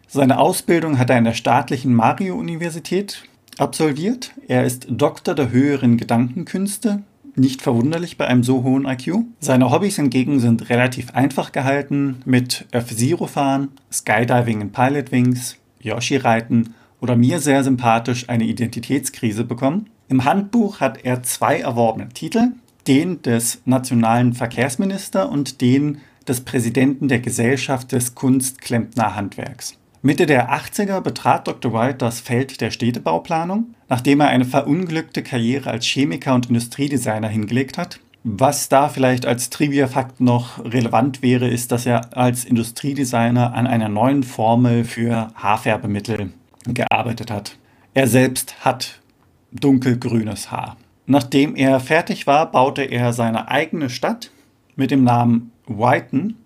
[0.08, 3.24] Seine Ausbildung hat er an der staatlichen Mario-Universität
[3.58, 4.32] absolviert.
[4.48, 7.04] Er ist Doktor der höheren Gedankenkünste,
[7.36, 9.20] nicht verwunderlich bei einem so hohen IQ.
[9.40, 16.18] Seine Hobbys hingegen sind relativ einfach gehalten mit F-Zero fahren, Skydiving in Pilot Wings, Yoshi
[16.18, 19.88] reiten oder mir sehr sympathisch eine Identitätskrise bekommen.
[20.08, 22.52] Im Handbuch hat er zwei erworbene Titel,
[22.88, 29.78] den des nationalen Verkehrsminister und den des Präsidenten der Gesellschaft des Kunstklempnerhandwerks.
[30.04, 31.74] Mitte der 80er betrat Dr.
[31.74, 37.78] White das Feld der Städtebauplanung, nachdem er eine verunglückte Karriere als Chemiker und Industriedesigner hingelegt
[37.78, 38.00] hat.
[38.24, 43.90] Was da vielleicht als Trivia-Fakt noch relevant wäre, ist, dass er als Industriedesigner an einer
[43.90, 46.32] neuen Formel für Haarfärbemittel
[46.66, 47.58] gearbeitet hat.
[47.94, 49.02] Er selbst hat
[49.52, 50.78] dunkelgrünes Haar.
[51.06, 54.32] Nachdem er fertig war, baute er seine eigene Stadt
[54.76, 56.38] mit dem Namen Whiten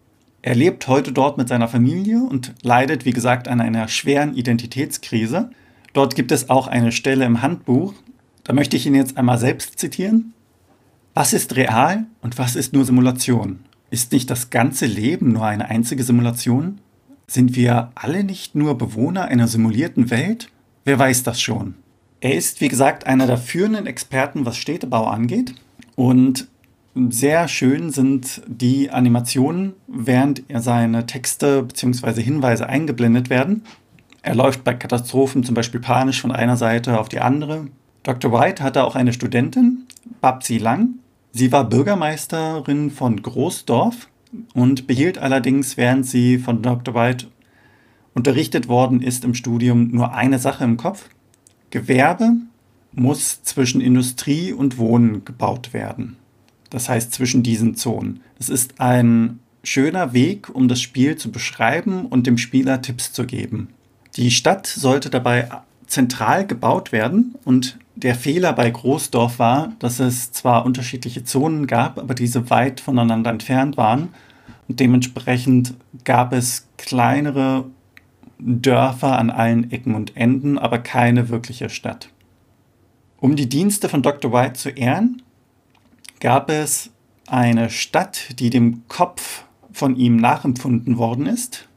[0.46, 5.50] er lebt heute dort mit seiner Familie und leidet, wie gesagt, an einer schweren Identitätskrise.
[5.94, 7.96] Dort gibt es auch eine Stelle im Handbuch,
[8.44, 10.36] da möchte ich ihn jetzt einmal selbst zitieren.
[11.16, 13.62] Was ist real und was ist nur Simulation?
[13.90, 16.80] Ist nicht das ganze Leben nur eine einzige Simulation?
[17.26, 20.52] Sind wir alle nicht nur Bewohner einer simulierten Welt?
[20.84, 21.74] Wer weiß das schon?
[22.22, 25.56] Er ist, wie gesagt, einer der führenden Experten, was Städtebau angeht.
[25.96, 26.48] Und
[26.96, 32.22] sehr schön sind die Animationen, während seine Texte bzw.
[32.22, 33.64] Hinweise eingeblendet werden.
[34.22, 37.68] Er läuft bei Katastrophen zum Beispiel panisch von einer Seite auf die andere.
[38.04, 38.32] Dr.
[38.32, 39.86] White hatte auch eine Studentin,
[40.22, 40.96] Babsi Lang.
[41.34, 44.08] Sie war Bürgermeisterin von Großdorf
[44.54, 46.96] und behielt allerdings, während sie von Dr.
[46.96, 47.28] White
[48.14, 51.10] unterrichtet worden ist im Studium, nur eine Sache im Kopf.
[51.72, 52.32] Gewerbe
[52.94, 56.16] muss zwischen Industrie und Wohnen gebaut werden
[56.70, 58.22] das heißt zwischen diesen Zonen.
[58.40, 63.26] Es ist ein schöner Weg, um das Spiel zu beschreiben und dem Spieler Tipps zu
[63.26, 63.70] geben.
[64.16, 65.50] Die Stadt sollte dabei
[65.88, 71.98] zentral gebaut werden und der Fehler bei Großdorf war, dass es zwar unterschiedliche Zonen gab,
[71.98, 74.10] aber diese weit voneinander entfernt waren
[74.68, 75.74] und dementsprechend
[76.04, 77.66] gab es kleinere
[78.38, 82.10] Dörfer an allen Ecken und Enden, aber keine wirkliche Stadt.
[83.18, 84.34] Um die Dienste von Dr.
[84.34, 85.22] White zu ehren,
[86.20, 86.92] gab es
[87.28, 91.68] eine Stadt, die dem Kopf von ihm nachempfunden worden ist.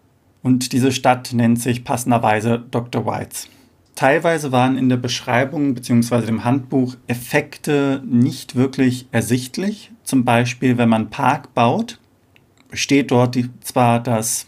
[0.42, 3.04] Und diese Stadt nennt sich passenderweise Dr.
[3.06, 3.48] Whites.
[3.94, 6.26] Teilweise waren in der Beschreibung bzw.
[6.26, 9.90] dem Handbuch Effekte nicht wirklich ersichtlich.
[10.04, 11.98] Zum Beispiel, wenn man Park baut,
[12.72, 14.46] steht dort zwar, dass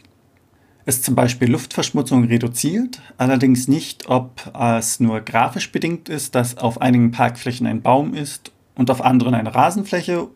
[0.85, 6.81] es zum Beispiel Luftverschmutzung reduziert, allerdings nicht, ob es nur grafisch bedingt ist, dass auf
[6.81, 10.29] einigen Parkflächen ein Baum ist und auf anderen eine Rasenfläche.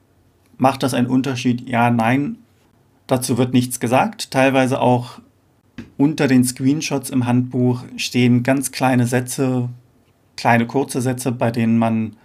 [0.57, 1.69] Macht das einen Unterschied?
[1.69, 2.39] Ja, nein.
[3.07, 4.31] Dazu wird nichts gesagt.
[4.31, 5.21] Teilweise auch
[5.97, 9.69] unter den Screenshots im Handbuch stehen ganz kleine Sätze,
[10.37, 12.17] kleine kurze Sätze, bei denen man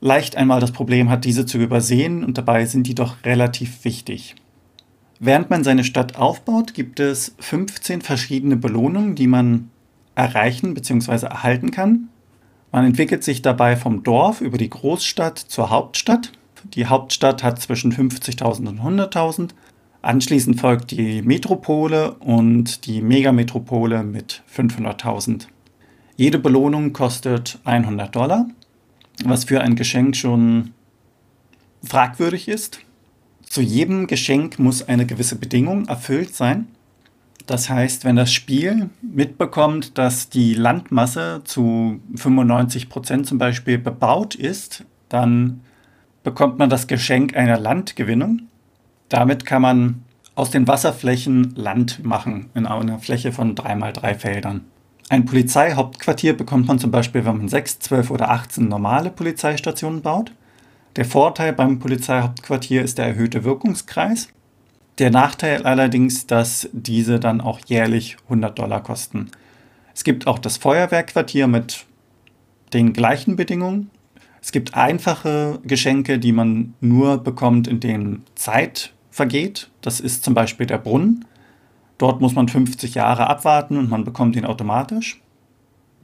[0.00, 4.34] leicht einmal das Problem hat, diese zu übersehen und dabei sind die doch relativ wichtig.
[5.20, 9.70] Während man seine Stadt aufbaut, gibt es 15 verschiedene Belohnungen, die man
[10.16, 11.26] erreichen bzw.
[11.26, 12.08] erhalten kann.
[12.72, 16.32] Man entwickelt sich dabei vom Dorf über die Großstadt zur Hauptstadt.
[16.74, 19.50] Die Hauptstadt hat zwischen 50.000 und 100.000.
[20.00, 25.48] Anschließend folgt die Metropole und die Megametropole mit 500.000.
[26.16, 28.48] Jede Belohnung kostet 100 Dollar,
[29.24, 30.72] was für ein Geschenk schon
[31.84, 32.80] fragwürdig ist.
[33.42, 36.68] Zu jedem Geschenk muss eine gewisse Bedingung erfüllt sein.
[37.46, 44.34] Das heißt, wenn das Spiel mitbekommt, dass die Landmasse zu 95 Prozent zum Beispiel bebaut
[44.34, 45.60] ist, dann
[46.22, 48.42] bekommt man das Geschenk einer Landgewinnung.
[49.08, 50.02] Damit kann man
[50.34, 54.64] aus den Wasserflächen Land machen in einer Fläche von 3x3 Feldern.
[55.08, 60.32] Ein Polizeihauptquartier bekommt man zum Beispiel, wenn man 6, 12 oder 18 normale Polizeistationen baut.
[60.96, 64.28] Der Vorteil beim Polizeihauptquartier ist der erhöhte Wirkungskreis.
[64.98, 69.30] Der Nachteil allerdings, dass diese dann auch jährlich 100 Dollar kosten.
[69.94, 71.86] Es gibt auch das Feuerwehrquartier mit
[72.72, 73.90] den gleichen Bedingungen.
[74.40, 79.70] Es gibt einfache Geschenke, die man nur bekommt, in denen Zeit vergeht.
[79.80, 81.24] Das ist zum Beispiel der Brunnen.
[81.98, 85.20] Dort muss man 50 Jahre abwarten und man bekommt ihn automatisch.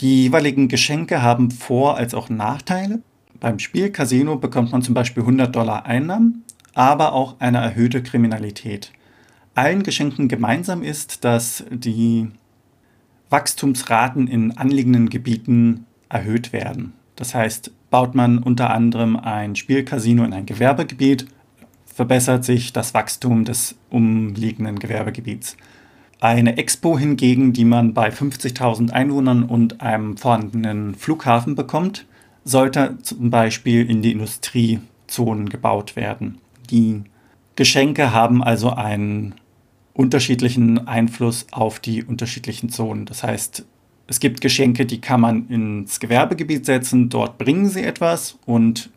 [0.01, 3.01] Die jeweiligen Geschenke haben Vor- als auch Nachteile.
[3.41, 6.45] Beim Spiel Casino bekommt man zum Beispiel 100 Dollar Einnahmen,
[6.79, 8.93] aber auch eine erhöhte Kriminalität.
[9.57, 12.29] Allen Geschenken gemeinsam ist, dass die
[13.31, 16.93] Wachstumsraten in anliegenden Gebieten erhöht werden.
[17.17, 21.27] Das heißt, baut man unter anderem ein Spielcasino in ein Gewerbegebiet,
[21.85, 25.57] verbessert sich das Wachstum des umliegenden Gewerbegebiets.
[26.21, 32.07] Eine Expo hingegen, die man bei 50.000 Einwohnern und einem vorhandenen Flughafen bekommt,
[32.45, 36.39] sollte zum Beispiel in die Industriezonen gebaut werden.
[36.71, 37.03] Die
[37.57, 39.35] Geschenke haben also einen
[39.95, 43.05] unterschiedlichen Einfluss auf die unterschiedlichen Zonen.
[43.05, 43.65] Das heißt,
[44.07, 48.91] es gibt Geschenke, die kann man ins Gewerbegebiet setzen, dort bringen sie etwas und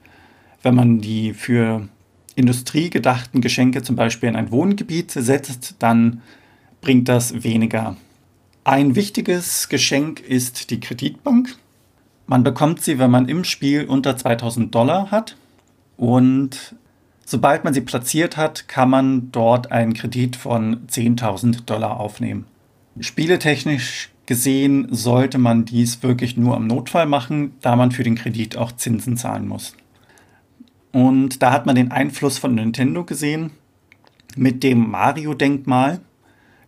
[0.62, 1.88] wenn man die für
[2.36, 6.22] Industrie gedachten Geschenke zum Beispiel in ein Wohngebiet setzt, dann
[6.82, 7.98] bringt das weniger.
[8.64, 11.58] Ein wichtiges Geschenk ist die Kreditbank.
[12.28, 15.36] Man bekommt sie, wenn man im Spiel unter 2000 Dollar hat.
[15.98, 16.76] Und
[17.32, 22.46] sobald man sie platziert hat, kann man dort einen Kredit von 10.000 Dollar aufnehmen.
[23.00, 28.58] Spieletechnisch gesehen sollte man dies wirklich nur am Notfall machen, da man für den Kredit
[28.58, 29.76] auch Zinsen zahlen muss.
[30.91, 33.52] Und da hat man den Einfluss von Nintendo gesehen
[34.36, 36.02] mit dem Mario-Denkmal.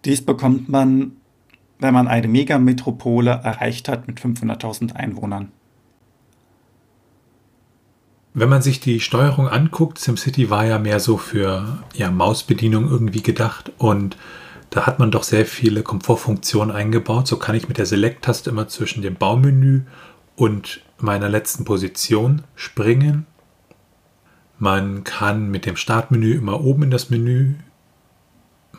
[0.05, 1.11] Dies bekommt man,
[1.79, 5.51] wenn man eine Megametropole erreicht hat mit 500.000 Einwohnern.
[8.33, 13.21] Wenn man sich die Steuerung anguckt, SimCity war ja mehr so für ja, Mausbedienung irgendwie
[13.21, 14.17] gedacht und
[14.69, 17.27] da hat man doch sehr viele Komfortfunktionen eingebaut.
[17.27, 19.81] So kann ich mit der Select-Taste immer zwischen dem Baumenü
[20.35, 23.27] und meiner letzten Position springen.
[24.57, 27.55] Man kann mit dem Startmenü immer oben in das Menü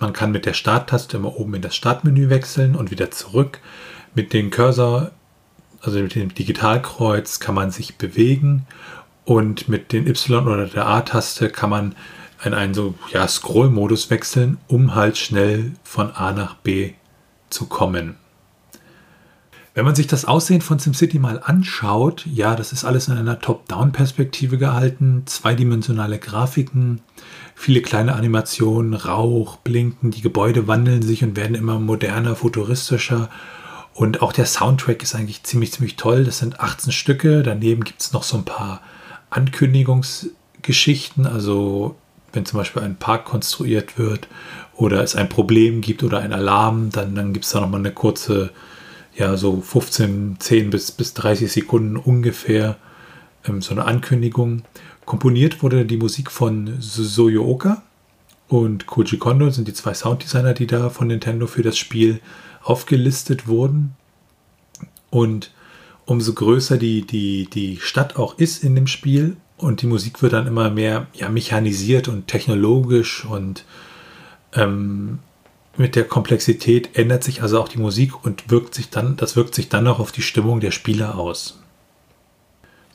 [0.01, 3.61] man kann mit der Starttaste immer oben in das Startmenü wechseln und wieder zurück.
[4.15, 5.13] Mit dem Cursor,
[5.81, 8.67] also mit dem Digitalkreuz, kann man sich bewegen
[9.25, 11.95] und mit den Y- oder der A-Taste kann man
[12.45, 16.93] in einen so ja, Scroll-Modus wechseln, um halt schnell von A nach B
[17.49, 18.17] zu kommen.
[19.77, 23.41] Wenn man sich das Aussehen von SimCity mal anschaut, ja, das ist alles in einer
[23.41, 27.01] Top-Down-Perspektive gehalten, zweidimensionale Grafiken,
[27.57, 33.31] viele kleine Animationen, Rauch, Blinken, die Gebäude wandeln sich und werden immer moderner, futuristischer.
[33.95, 36.23] Und auch der Soundtrack ist eigentlich ziemlich, ziemlich toll.
[36.23, 37.43] Das sind 18 Stücke.
[37.43, 38.81] Daneben gibt es noch so ein paar
[39.35, 41.27] Ankündigungsgeschichten.
[41.27, 41.97] Also
[42.33, 44.29] wenn zum Beispiel ein Park konstruiert wird
[44.75, 47.93] oder es ein Problem gibt oder ein Alarm, dann, dann gibt es da nochmal eine
[47.93, 48.51] kurze
[49.17, 52.77] ja, so 15, 10 bis, bis 30 Sekunden ungefähr
[53.47, 54.63] ähm, so eine Ankündigung.
[55.05, 57.83] Komponiert wurde die Musik von Soyo Oka
[58.49, 62.21] und Koji Kondo sind die zwei Sounddesigner, die da von Nintendo für das Spiel
[62.63, 63.95] aufgelistet wurden.
[65.11, 65.53] Und
[66.07, 70.33] umso größer die, die, die Stadt auch ist in dem Spiel und die Musik wird
[70.33, 73.65] dann immer mehr ja, mechanisiert und technologisch und
[74.53, 75.21] ähm,
[75.77, 79.55] mit der Komplexität ändert sich also auch die Musik und wirkt sich dann, das wirkt
[79.55, 81.61] sich dann auch auf die Stimmung der Spieler aus.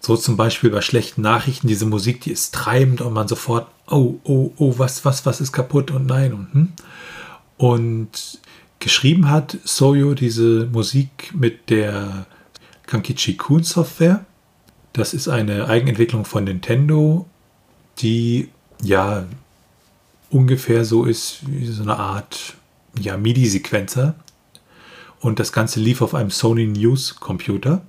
[0.01, 4.15] So zum Beispiel bei schlechten Nachrichten, diese Musik, die ist treibend und man sofort, oh,
[4.23, 6.69] oh, oh, was, was, was ist kaputt und nein und hm.
[7.57, 8.39] Und
[8.79, 12.25] geschrieben hat Soyo diese Musik mit der
[12.89, 14.25] Kankichi Kun Software.
[14.93, 17.27] Das ist eine Eigenentwicklung von Nintendo,
[17.99, 18.49] die
[18.81, 19.25] ja
[20.31, 22.55] ungefähr so ist wie so eine Art
[22.99, 24.15] ja, MIDI-Sequenzer
[25.19, 27.83] und das Ganze lief auf einem Sony News Computer.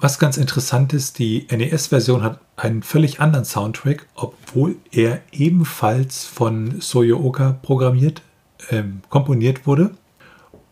[0.00, 6.80] Was ganz interessant ist, die NES-Version hat einen völlig anderen Soundtrack, obwohl er ebenfalls von
[6.80, 8.22] Soyo Oka programmiert,
[8.70, 9.90] äh, komponiert wurde.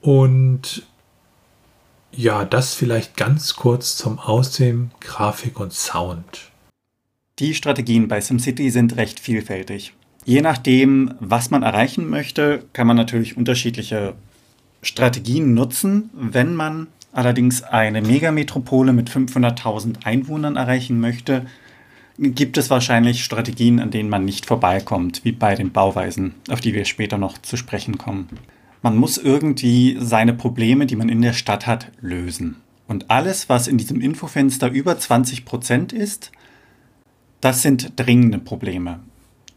[0.01, 0.85] Und
[2.13, 6.51] ja, das vielleicht ganz kurz zum Aussehen, Grafik und Sound.
[7.39, 9.95] Die Strategien bei SimCity sind recht vielfältig.
[10.25, 14.15] Je nachdem, was man erreichen möchte, kann man natürlich unterschiedliche
[14.83, 16.11] Strategien nutzen.
[16.13, 21.47] Wenn man allerdings eine Megametropole mit 500.000 Einwohnern erreichen möchte,
[22.19, 26.75] gibt es wahrscheinlich Strategien, an denen man nicht vorbeikommt, wie bei den Bauweisen, auf die
[26.75, 28.29] wir später noch zu sprechen kommen.
[28.83, 32.57] Man muss irgendwie seine Probleme, die man in der Stadt hat, lösen.
[32.87, 36.33] Und alles, was in diesem Infofenster über 20% ist,
[37.41, 39.01] Das sind dringende Probleme.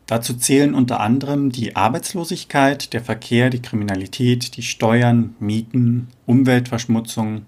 [0.05, 7.45] Dazu zählen unter anderem die Arbeitslosigkeit, der Verkehr, die Kriminalität, die Steuern, Mieten, Umweltverschmutzung,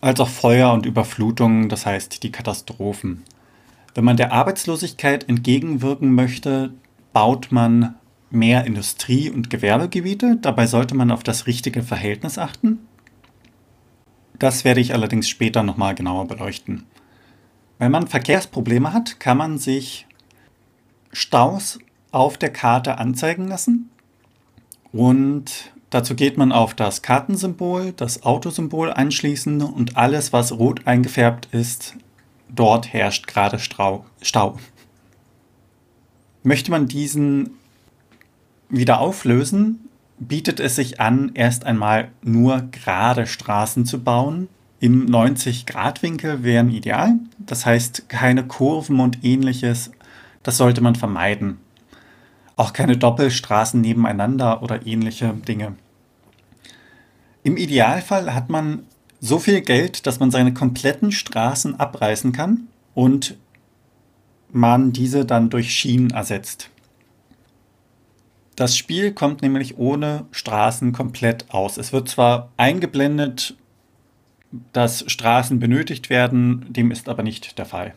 [0.00, 3.22] als auch Feuer und Überflutungen, das heißt die Katastrophen.
[3.94, 6.72] Wenn man der Arbeitslosigkeit entgegenwirken möchte,
[7.12, 7.94] baut man
[8.30, 10.36] mehr Industrie- und Gewerbegebiete.
[10.40, 12.80] Dabei sollte man auf das richtige Verhältnis achten.
[14.38, 16.84] Das werde ich allerdings später nochmal genauer beleuchten.
[17.78, 20.06] Wenn man Verkehrsprobleme hat, kann man sich
[21.12, 21.78] Staus
[22.10, 23.90] auf der Karte anzeigen lassen.
[24.92, 31.48] Und dazu geht man auf das Kartensymbol, das Autosymbol einschließen und alles, was rot eingefärbt
[31.52, 31.96] ist,
[32.48, 34.58] dort herrscht gerade Stau.
[36.42, 37.50] Möchte man diesen
[38.68, 39.88] wieder auflösen,
[40.18, 44.48] bietet es sich an, erst einmal nur gerade Straßen zu bauen.
[44.80, 47.14] Im 90-Grad-Winkel wären ideal.
[47.38, 49.90] Das heißt, keine Kurven und ähnliches.
[50.42, 51.58] Das sollte man vermeiden.
[52.56, 55.74] Auch keine Doppelstraßen nebeneinander oder ähnliche Dinge.
[57.42, 58.82] Im Idealfall hat man
[59.20, 63.36] so viel Geld, dass man seine kompletten Straßen abreißen kann und
[64.50, 66.70] man diese dann durch Schienen ersetzt.
[68.58, 71.76] Das Spiel kommt nämlich ohne Straßen komplett aus.
[71.76, 73.54] Es wird zwar eingeblendet,
[74.72, 77.94] dass Straßen benötigt werden, dem ist aber nicht der Fall.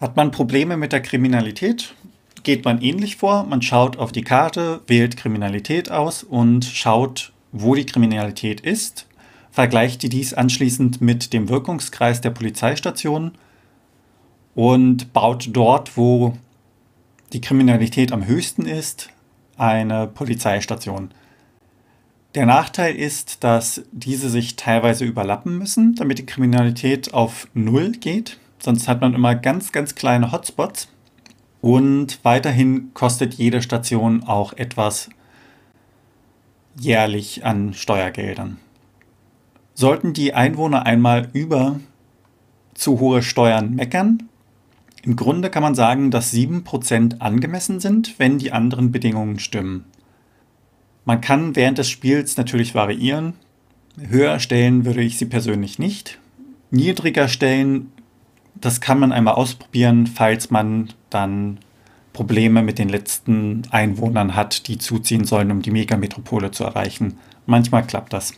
[0.00, 1.94] Hat man Probleme mit der Kriminalität,
[2.42, 3.44] geht man ähnlich vor.
[3.44, 9.08] Man schaut auf die Karte, wählt Kriminalität aus und schaut, wo die Kriminalität ist,
[9.50, 13.32] vergleicht dies anschließend mit dem Wirkungskreis der Polizeistation
[14.54, 16.38] und baut dort, wo
[17.34, 19.10] die Kriminalität am höchsten ist,
[19.58, 21.10] eine Polizeistation.
[22.34, 28.38] Der Nachteil ist, dass diese sich teilweise überlappen müssen, damit die Kriminalität auf Null geht.
[28.58, 30.88] Sonst hat man immer ganz, ganz kleine Hotspots.
[31.60, 35.08] Und weiterhin kostet jede Station auch etwas
[36.78, 38.58] jährlich an Steuergeldern.
[39.74, 41.80] Sollten die Einwohner einmal über
[42.74, 44.28] zu hohe Steuern meckern,
[45.08, 49.86] im Grunde kann man sagen, dass 7% angemessen sind, wenn die anderen Bedingungen stimmen.
[51.06, 53.32] Man kann während des Spiels natürlich variieren.
[53.98, 56.18] Höher stellen würde ich sie persönlich nicht.
[56.70, 57.90] Niedriger stellen,
[58.54, 61.56] das kann man einmal ausprobieren, falls man dann
[62.12, 67.16] Probleme mit den letzten Einwohnern hat, die zuziehen sollen, um die Megametropole zu erreichen.
[67.46, 68.34] Manchmal klappt das.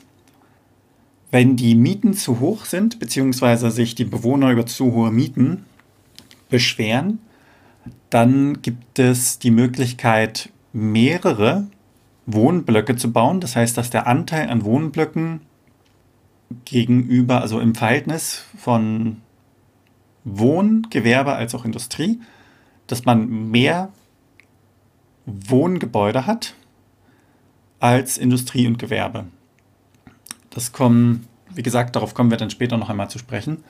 [1.32, 5.64] Wenn die Mieten zu hoch sind, beziehungsweise sich die Bewohner über zu hohe Mieten
[6.50, 7.20] beschweren,
[8.10, 11.66] dann gibt es die Möglichkeit, mehrere
[12.26, 13.40] Wohnblöcke zu bauen.
[13.40, 15.40] Das heißt, dass der Anteil an Wohnblöcken
[16.64, 19.18] gegenüber, also im Verhältnis von
[20.24, 22.20] Wohngewerbe als auch Industrie,
[22.86, 23.90] dass man mehr
[25.26, 26.54] Wohngebäude hat
[27.78, 29.26] als Industrie und Gewerbe.
[30.50, 33.62] Das kommen, wie gesagt, darauf kommen wir dann später noch einmal zu sprechen.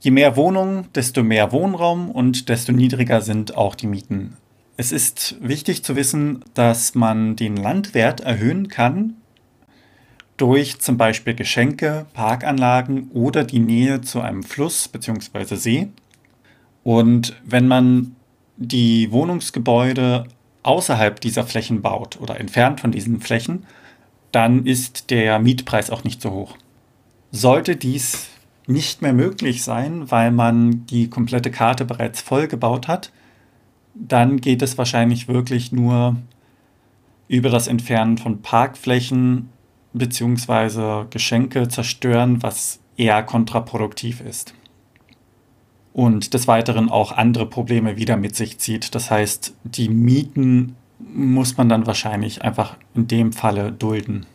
[0.00, 4.36] Je mehr Wohnungen, desto mehr Wohnraum und desto niedriger sind auch die Mieten.
[4.76, 9.14] Es ist wichtig zu wissen, dass man den Landwert erhöhen kann
[10.36, 15.56] durch zum Beispiel Geschenke, Parkanlagen oder die Nähe zu einem Fluss bzw.
[15.56, 15.88] See.
[16.84, 18.14] Und wenn man
[18.56, 20.24] die Wohnungsgebäude
[20.62, 23.66] außerhalb dieser Flächen baut oder entfernt von diesen Flächen,
[24.30, 26.56] dann ist der Mietpreis auch nicht so hoch.
[27.32, 28.28] Sollte dies
[28.68, 33.10] nicht mehr möglich sein, weil man die komplette Karte bereits voll gebaut hat,
[33.94, 36.16] dann geht es wahrscheinlich wirklich nur
[37.28, 39.48] über das Entfernen von Parkflächen
[39.94, 41.06] bzw.
[41.10, 44.54] Geschenke zerstören, was eher kontraproduktiv ist.
[45.94, 48.94] Und des Weiteren auch andere Probleme wieder mit sich zieht.
[48.94, 54.26] Das heißt, die Mieten muss man dann wahrscheinlich einfach in dem Falle dulden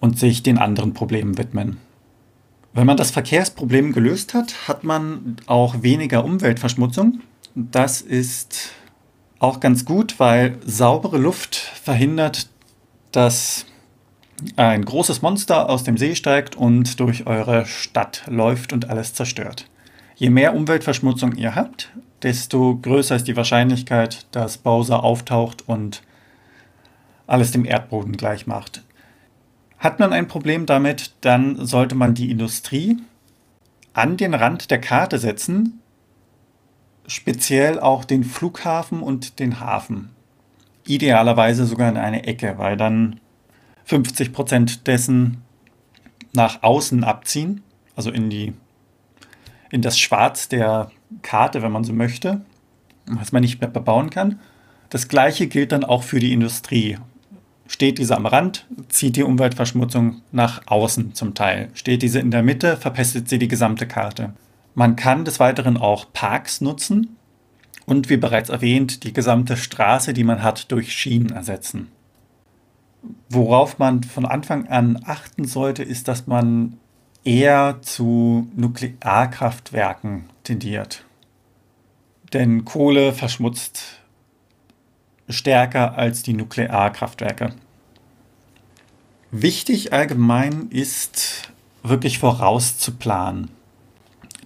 [0.00, 1.78] und sich den anderen Problemen widmen.
[2.72, 7.20] Wenn man das Verkehrsproblem gelöst hat, hat man auch weniger Umweltverschmutzung.
[7.54, 8.70] Das ist
[9.38, 12.48] auch ganz gut, weil saubere Luft verhindert,
[13.12, 13.66] dass
[14.56, 19.66] ein großes Monster aus dem See steigt und durch eure Stadt läuft und alles zerstört.
[20.14, 21.90] Je mehr Umweltverschmutzung ihr habt,
[22.22, 26.02] desto größer ist die Wahrscheinlichkeit, dass Bowser auftaucht und
[27.26, 28.82] alles dem Erdboden gleich macht.
[29.78, 32.96] Hat man ein Problem damit, dann sollte man die Industrie
[33.92, 35.80] an den Rand der Karte setzen,
[37.06, 40.10] speziell auch den Flughafen und den Hafen.
[40.86, 43.20] Idealerweise sogar in eine Ecke, weil dann
[43.84, 45.42] 50 Prozent dessen
[46.32, 47.62] nach außen abziehen,
[47.96, 48.52] also in die,
[49.70, 50.90] in das Schwarz der
[51.22, 52.42] Karte, wenn man so möchte,
[53.06, 54.40] was man nicht mehr bebauen kann.
[54.90, 56.98] Das gleiche gilt dann auch für die Industrie.
[57.68, 61.68] Steht diese am Rand, zieht die Umweltverschmutzung nach außen zum Teil.
[61.74, 64.32] Steht diese in der Mitte, verpestet sie die gesamte Karte.
[64.74, 67.16] Man kann des Weiteren auch Parks nutzen
[67.84, 71.88] und wie bereits erwähnt, die gesamte Straße, die man hat, durch Schienen ersetzen.
[73.28, 76.78] Worauf man von Anfang an achten sollte, ist, dass man
[77.22, 81.04] eher zu Nuklearkraftwerken tendiert.
[82.32, 83.97] Denn Kohle verschmutzt
[85.28, 87.52] stärker als die Nuklearkraftwerke.
[89.30, 91.52] Wichtig allgemein ist
[91.82, 93.50] wirklich vorauszuplanen.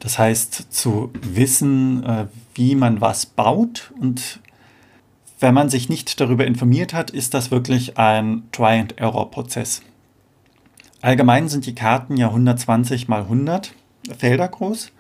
[0.01, 3.93] Das heißt, zu wissen, äh, wie man was baut.
[4.01, 4.41] Und
[5.39, 9.83] wenn man sich nicht darüber informiert hat, ist das wirklich ein Try-and-Error-Prozess.
[11.01, 13.75] Allgemein sind die Karten ja 120 mal 100
[14.19, 14.91] Felder groß.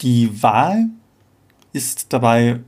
[0.00, 0.86] Die Wahl
[1.72, 2.60] ist dabei,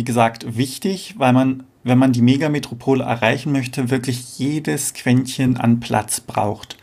[0.00, 5.78] wie gesagt, wichtig, weil man, wenn man die Megametropole erreichen möchte, wirklich jedes Quäntchen an
[5.78, 6.78] Platz braucht.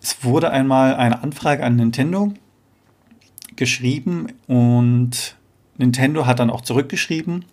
[0.00, 2.32] Es wurde einmal eine Anfrage an Nintendo
[3.56, 5.34] geschrieben und
[5.76, 7.46] Nintendo hat dann auch zurückgeschrieben,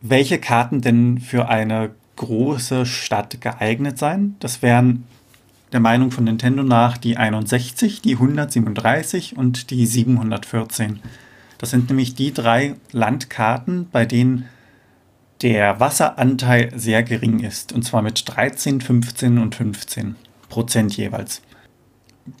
[0.00, 4.36] welche Karten denn für eine große Stadt geeignet seien.
[4.38, 5.08] Das wären
[5.72, 11.00] der Meinung von Nintendo nach die 61, die 137 und die 714.
[11.58, 14.48] Das sind nämlich die drei Landkarten, bei denen
[15.42, 17.72] der Wasseranteil sehr gering ist.
[17.72, 20.16] Und zwar mit 13, 15 und 15
[20.48, 21.42] Prozent jeweils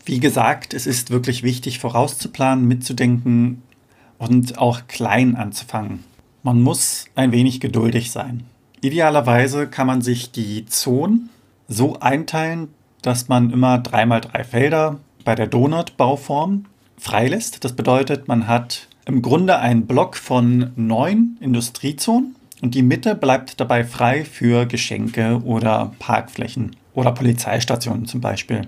[0.04, 3.62] wie gesagt, es ist wirklich wichtig, vorauszuplanen, mitzudenken
[4.18, 6.04] und auch klein anzufangen.
[6.42, 8.44] Man muss ein wenig geduldig sein.
[8.80, 11.30] Idealerweise kann man sich die Zonen
[11.68, 12.68] so einteilen,
[13.02, 16.66] dass man immer 3x3 Felder bei der Donut-Bauform
[16.98, 17.64] freilässt.
[17.64, 23.60] Das bedeutet, man hat im Grunde einen Block von neun Industriezonen und die Mitte bleibt
[23.60, 28.62] dabei frei für Geschenke oder Parkflächen oder Polizeistationen zum Beispiel.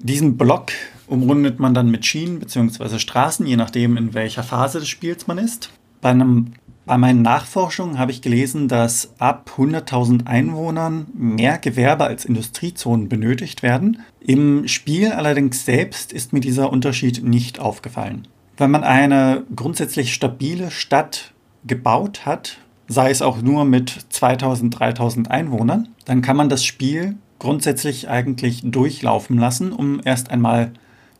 [0.00, 0.72] Diesen Block
[1.06, 2.98] umrundet man dann mit Schienen bzw.
[2.98, 5.70] Straßen, je nachdem, in welcher Phase des Spiels man ist.
[6.00, 6.52] Bei, einem,
[6.84, 13.62] bei meinen Nachforschungen habe ich gelesen, dass ab 100.000 Einwohnern mehr Gewerbe als Industriezonen benötigt
[13.62, 14.00] werden.
[14.20, 18.26] Im Spiel allerdings selbst ist mir dieser Unterschied nicht aufgefallen.
[18.56, 21.32] Wenn man eine grundsätzlich stabile Stadt
[21.66, 27.16] gebaut hat, sei es auch nur mit 2000, 3000 Einwohnern, dann kann man das Spiel
[27.38, 30.72] grundsätzlich eigentlich durchlaufen lassen, um erst einmal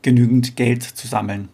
[0.03, 1.49] genügend Geld zu sammeln.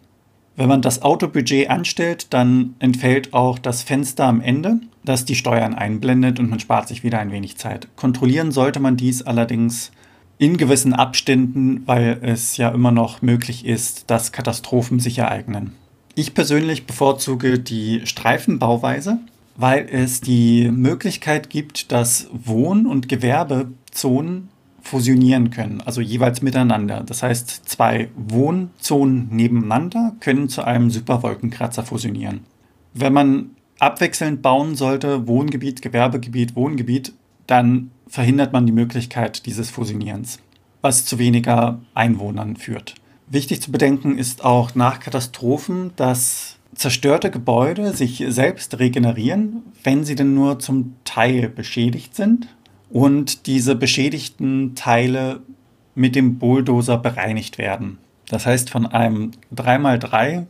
[0.55, 5.73] Wenn man das Autobudget anstellt, dann entfällt auch das Fenster am Ende, das die Steuern
[5.73, 7.87] einblendet und man spart sich wieder ein wenig Zeit.
[7.95, 9.91] Kontrollieren sollte man dies allerdings
[10.37, 15.73] in gewissen Abständen, weil es ja immer noch möglich ist, dass Katastrophen sich ereignen.
[16.15, 19.19] Ich persönlich bevorzuge die Streifenbauweise,
[19.55, 24.49] weil es die Möglichkeit gibt, dass Wohn- und Gewerbezonen
[24.81, 27.03] fusionieren können, also jeweils miteinander.
[27.05, 32.41] Das heißt, zwei Wohnzonen nebeneinander können zu einem Superwolkenkratzer fusionieren.
[32.93, 37.13] Wenn man abwechselnd bauen sollte, Wohngebiet, Gewerbegebiet, Wohngebiet,
[37.47, 40.37] dann verhindert man die Möglichkeit dieses Fusionierens,
[40.81, 42.93] was zu weniger Einwohnern führt.
[43.27, 50.13] Wichtig zu bedenken ist auch nach Katastrophen, dass zerstörte Gebäude sich selbst regenerieren, wenn sie
[50.13, 52.49] denn nur zum Teil beschädigt sind
[52.91, 55.39] und diese beschädigten Teile
[55.95, 57.97] mit dem Bulldozer bereinigt werden.
[58.27, 60.45] Das heißt, von einem 3x3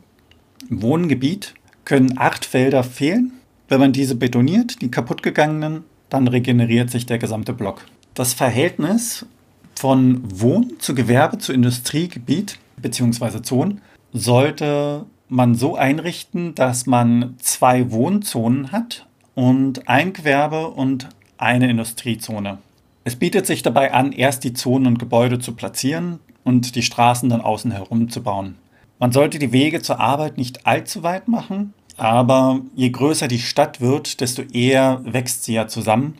[0.68, 1.54] Wohngebiet
[1.86, 3.32] können acht Felder fehlen.
[3.68, 5.84] Wenn man diese betoniert, die kaputtgegangenen,
[6.14, 7.86] dann regeneriert sich der gesamte Block.
[8.14, 9.26] Das Verhältnis
[9.74, 13.42] von Wohn- zu Gewerbe zu Industriegebiet bzw.
[13.42, 13.80] Zonen
[14.12, 22.58] sollte man so einrichten, dass man zwei Wohnzonen hat und ein Gewerbe und eine Industriezone.
[23.02, 27.28] Es bietet sich dabei an, erst die Zonen und Gebäude zu platzieren und die Straßen
[27.28, 28.54] dann außen herum zu bauen.
[29.00, 33.80] Man sollte die Wege zur Arbeit nicht allzu weit machen, aber je größer die Stadt
[33.80, 36.14] wird, desto eher wächst sie ja zusammen.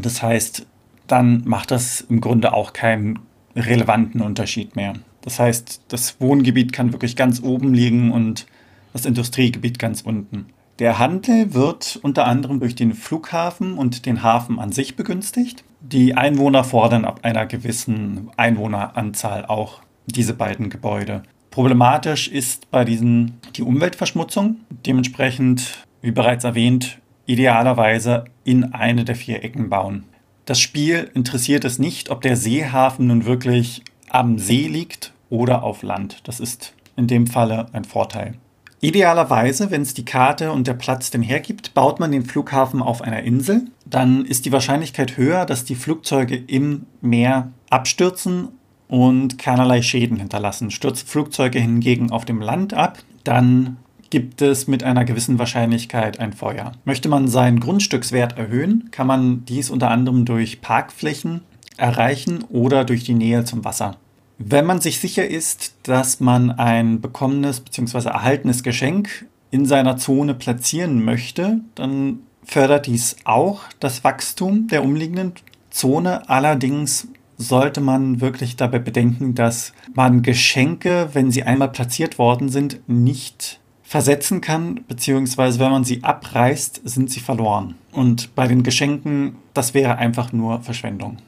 [0.00, 0.66] Das heißt,
[1.06, 3.18] dann macht das im Grunde auch keinen
[3.54, 4.94] relevanten Unterschied mehr.
[5.22, 8.46] Das heißt, das Wohngebiet kann wirklich ganz oben liegen und
[8.92, 10.46] das Industriegebiet ganz unten.
[10.78, 15.64] Der Handel wird unter anderem durch den Flughafen und den Hafen an sich begünstigt.
[15.80, 21.22] Die Einwohner fordern ab einer gewissen Einwohneranzahl auch diese beiden Gebäude.
[21.56, 24.56] Problematisch ist bei diesen die Umweltverschmutzung.
[24.84, 30.04] Dementsprechend, wie bereits erwähnt, idealerweise in eine der vier Ecken bauen.
[30.44, 35.82] Das Spiel interessiert es nicht, ob der Seehafen nun wirklich am See liegt oder auf
[35.82, 36.20] Land.
[36.24, 38.34] Das ist in dem Falle ein Vorteil.
[38.82, 43.00] Idealerweise, wenn es die Karte und der Platz denn hergibt, baut man den Flughafen auf
[43.00, 43.62] einer Insel.
[43.86, 48.48] Dann ist die Wahrscheinlichkeit höher, dass die Flugzeuge im Meer abstürzen
[48.88, 50.70] und keinerlei Schäden hinterlassen.
[50.70, 53.78] Stürzen Flugzeuge hingegen auf dem Land ab, dann
[54.10, 56.72] gibt es mit einer gewissen Wahrscheinlichkeit ein Feuer.
[56.84, 61.42] Möchte man seinen Grundstückswert erhöhen, kann man dies unter anderem durch Parkflächen
[61.76, 63.96] erreichen oder durch die Nähe zum Wasser.
[64.38, 68.08] Wenn man sich sicher ist, dass man ein bekommenes bzw.
[68.08, 75.32] erhaltenes Geschenk in seiner Zone platzieren möchte, dann fördert dies auch das Wachstum der umliegenden
[75.70, 76.28] Zone.
[76.28, 82.80] Allerdings sollte man wirklich dabei bedenken, dass man Geschenke, wenn sie einmal platziert worden sind,
[82.86, 87.76] nicht versetzen kann, beziehungsweise wenn man sie abreißt, sind sie verloren.
[87.92, 91.18] Und bei den Geschenken, das wäre einfach nur Verschwendung.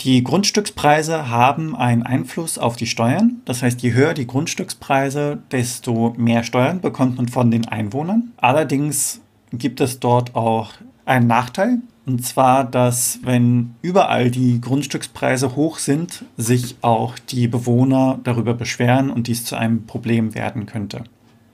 [0.00, 3.42] Die Grundstückspreise haben einen Einfluss auf die Steuern.
[3.44, 8.32] Das heißt, je höher die Grundstückspreise, desto mehr Steuern bekommt man von den Einwohnern.
[8.38, 9.20] Allerdings
[9.52, 10.72] gibt es dort auch
[11.04, 11.78] einen Nachteil.
[12.04, 19.10] Und zwar, dass wenn überall die Grundstückspreise hoch sind, sich auch die Bewohner darüber beschweren
[19.10, 21.04] und dies zu einem Problem werden könnte.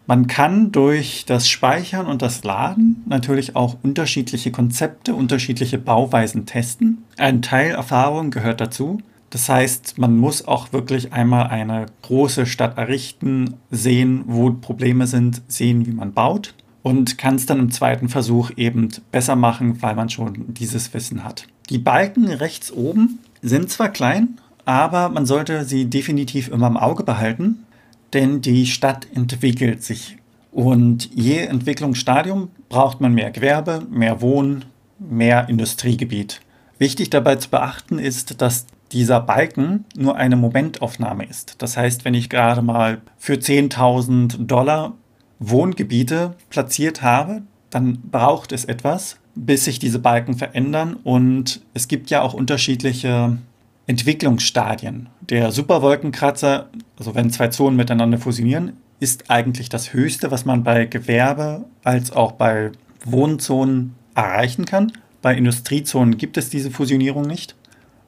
[0.06, 7.04] Man kann durch das Speichern und das Laden natürlich auch unterschiedliche Konzepte, unterschiedliche Bauweisen testen.
[7.18, 9.02] Ein Teil Erfahrung gehört dazu.
[9.28, 15.42] Das heißt, man muss auch wirklich einmal eine große Stadt errichten, sehen, wo Probleme sind,
[15.46, 19.94] sehen, wie man baut und kann es dann im zweiten Versuch eben besser machen, weil
[19.94, 21.46] man schon dieses Wissen hat.
[21.70, 27.04] Die Balken rechts oben sind zwar klein, aber man sollte sie definitiv immer im Auge
[27.04, 27.64] behalten,
[28.12, 30.16] denn die Stadt entwickelt sich.
[30.50, 34.64] Und je Entwicklungsstadium braucht man mehr Gewerbe, mehr Wohn,
[34.98, 36.40] mehr Industriegebiet.
[36.78, 41.56] Wichtig dabei zu beachten ist, dass dieser Balken nur eine Momentaufnahme ist.
[41.58, 44.94] Das heißt, wenn ich gerade mal für 10.000 Dollar
[45.38, 50.96] Wohngebiete platziert habe, dann braucht es etwas, bis sich diese Balken verändern.
[51.04, 53.38] Und es gibt ja auch unterschiedliche
[53.86, 55.08] Entwicklungsstadien.
[55.20, 56.68] Der Superwolkenkratzer,
[56.98, 62.10] also wenn zwei Zonen miteinander fusionieren, ist eigentlich das Höchste, was man bei Gewerbe als
[62.10, 62.72] auch bei
[63.04, 64.92] Wohnzonen erreichen kann.
[65.22, 67.54] Bei Industriezonen gibt es diese Fusionierung nicht.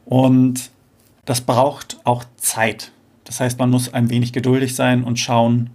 [0.05, 0.71] Und
[1.25, 2.91] das braucht auch Zeit.
[3.25, 5.71] Das heißt, man muss ein wenig geduldig sein und schauen,